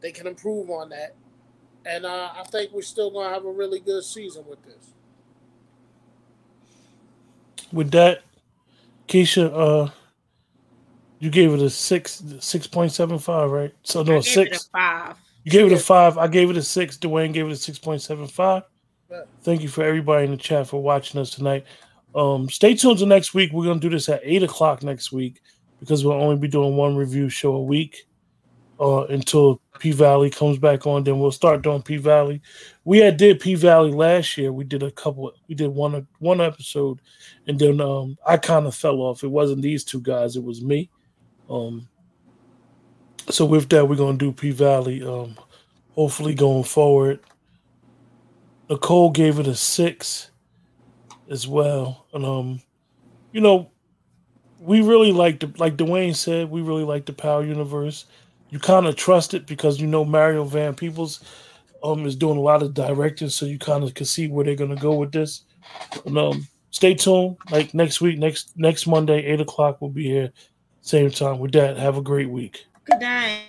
They 0.00 0.12
can 0.12 0.26
improve 0.26 0.70
on 0.70 0.90
that. 0.90 1.14
And 1.84 2.04
uh, 2.04 2.30
I 2.36 2.44
think 2.44 2.72
we're 2.72 2.82
still 2.82 3.10
gonna 3.10 3.32
have 3.32 3.44
a 3.44 3.50
really 3.50 3.80
good 3.80 4.04
season 4.04 4.44
with 4.48 4.62
this. 4.64 4.92
With 7.72 7.90
that, 7.92 8.22
Keisha, 9.08 9.50
uh, 9.52 9.90
you 11.18 11.30
gave 11.30 11.52
it 11.52 11.60
a 11.60 11.70
six, 11.70 12.22
six 12.40 12.66
point 12.66 12.92
seven 12.92 13.18
five, 13.18 13.50
right? 13.50 13.74
So 13.82 14.00
I 14.00 14.04
no, 14.04 14.20
gave 14.20 14.38
it 14.38 14.52
a 14.52 14.60
six. 14.60 14.68
five. 14.72 15.16
You 15.46 15.52
gave 15.52 15.66
it 15.66 15.72
a 15.72 15.78
five. 15.78 16.18
I 16.18 16.26
gave 16.26 16.50
it 16.50 16.56
a 16.56 16.62
six. 16.62 16.98
Dwayne 16.98 17.32
gave 17.32 17.46
it 17.46 17.52
a 17.52 17.56
six 17.56 17.78
point 17.78 18.02
seven 18.02 18.26
five. 18.26 18.64
Thank 19.42 19.62
you 19.62 19.68
for 19.68 19.84
everybody 19.84 20.24
in 20.24 20.32
the 20.32 20.36
chat 20.36 20.66
for 20.66 20.82
watching 20.82 21.20
us 21.20 21.30
tonight. 21.30 21.64
Um, 22.16 22.50
stay 22.50 22.74
tuned 22.74 22.98
to 22.98 23.06
next 23.06 23.32
week. 23.32 23.52
We're 23.52 23.66
gonna 23.66 23.78
do 23.78 23.88
this 23.88 24.08
at 24.08 24.22
eight 24.24 24.42
o'clock 24.42 24.82
next 24.82 25.12
week 25.12 25.40
because 25.78 26.04
we'll 26.04 26.20
only 26.20 26.36
be 26.36 26.48
doing 26.48 26.74
one 26.74 26.96
review 26.96 27.28
show 27.28 27.52
a 27.52 27.62
week 27.62 28.08
uh, 28.80 29.04
until 29.04 29.60
P 29.78 29.92
Valley 29.92 30.30
comes 30.30 30.58
back 30.58 30.84
on. 30.84 31.04
Then 31.04 31.20
we'll 31.20 31.30
start 31.30 31.62
doing 31.62 31.80
P 31.80 31.96
Valley. 31.96 32.42
We 32.82 32.98
had 32.98 33.16
did 33.16 33.38
P 33.38 33.54
Valley 33.54 33.92
last 33.92 34.36
year. 34.36 34.52
We 34.52 34.64
did 34.64 34.82
a 34.82 34.90
couple. 34.90 35.32
We 35.46 35.54
did 35.54 35.68
one 35.68 36.08
one 36.18 36.40
episode, 36.40 37.00
and 37.46 37.56
then 37.56 37.80
um, 37.80 38.18
I 38.26 38.36
kind 38.36 38.66
of 38.66 38.74
fell 38.74 39.00
off. 39.00 39.22
It 39.22 39.28
wasn't 39.28 39.62
these 39.62 39.84
two 39.84 40.00
guys. 40.00 40.34
It 40.34 40.42
was 40.42 40.60
me. 40.60 40.90
Um, 41.48 41.86
so 43.30 43.44
with 43.44 43.68
that, 43.70 43.88
we're 43.88 43.96
gonna 43.96 44.18
do 44.18 44.32
P 44.32 44.50
Valley. 44.50 45.02
Um, 45.02 45.36
hopefully 45.94 46.34
going 46.34 46.64
forward. 46.64 47.20
Nicole 48.68 49.10
gave 49.10 49.38
it 49.38 49.46
a 49.46 49.54
six 49.54 50.30
as 51.30 51.46
well, 51.46 52.06
and 52.12 52.24
um, 52.24 52.62
you 53.32 53.40
know, 53.40 53.70
we 54.60 54.80
really 54.80 55.12
like 55.12 55.40
the 55.40 55.52
like 55.58 55.76
Dwayne 55.76 56.14
said, 56.14 56.50
we 56.50 56.62
really 56.62 56.84
like 56.84 57.06
the 57.06 57.12
Power 57.12 57.44
Universe. 57.44 58.06
You 58.50 58.58
kind 58.58 58.86
of 58.86 58.96
trust 58.96 59.34
it 59.34 59.46
because 59.46 59.80
you 59.80 59.86
know 59.86 60.04
Mario 60.04 60.44
Van 60.44 60.74
Peebles 60.74 61.24
um, 61.82 62.06
is 62.06 62.16
doing 62.16 62.38
a 62.38 62.42
lot 62.42 62.62
of 62.62 62.74
directing, 62.74 63.28
so 63.28 63.46
you 63.46 63.58
kind 63.58 63.84
of 63.84 63.94
can 63.94 64.06
see 64.06 64.28
where 64.28 64.44
they're 64.44 64.54
gonna 64.54 64.76
go 64.76 64.94
with 64.94 65.12
this. 65.12 65.42
And, 66.04 66.16
um, 66.18 66.48
stay 66.70 66.94
tuned. 66.94 67.36
Like 67.50 67.74
next 67.74 68.00
week, 68.00 68.18
next 68.18 68.56
next 68.56 68.86
Monday, 68.86 69.24
eight 69.24 69.40
o'clock, 69.40 69.78
we'll 69.80 69.90
be 69.90 70.04
here, 70.04 70.32
same 70.80 71.10
time. 71.10 71.38
With 71.38 71.52
that, 71.52 71.76
have 71.76 71.96
a 71.96 72.02
great 72.02 72.30
week. 72.30 72.66
Good 72.86 73.00
night. 73.00 73.42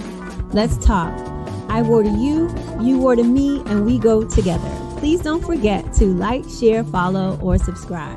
Let's 0.53 0.77
talk. 0.77 1.13
I 1.69 1.81
wore 1.81 2.03
to 2.03 2.09
you, 2.09 2.49
you 2.81 2.99
wore 2.99 3.15
to 3.15 3.23
me, 3.23 3.63
and 3.65 3.85
we 3.85 3.97
go 3.97 4.23
together. 4.23 4.69
Please 4.99 5.21
don't 5.21 5.43
forget 5.43 5.91
to 5.93 6.05
like, 6.05 6.47
share, 6.47 6.83
follow, 6.83 7.39
or 7.41 7.57
subscribe. 7.57 8.15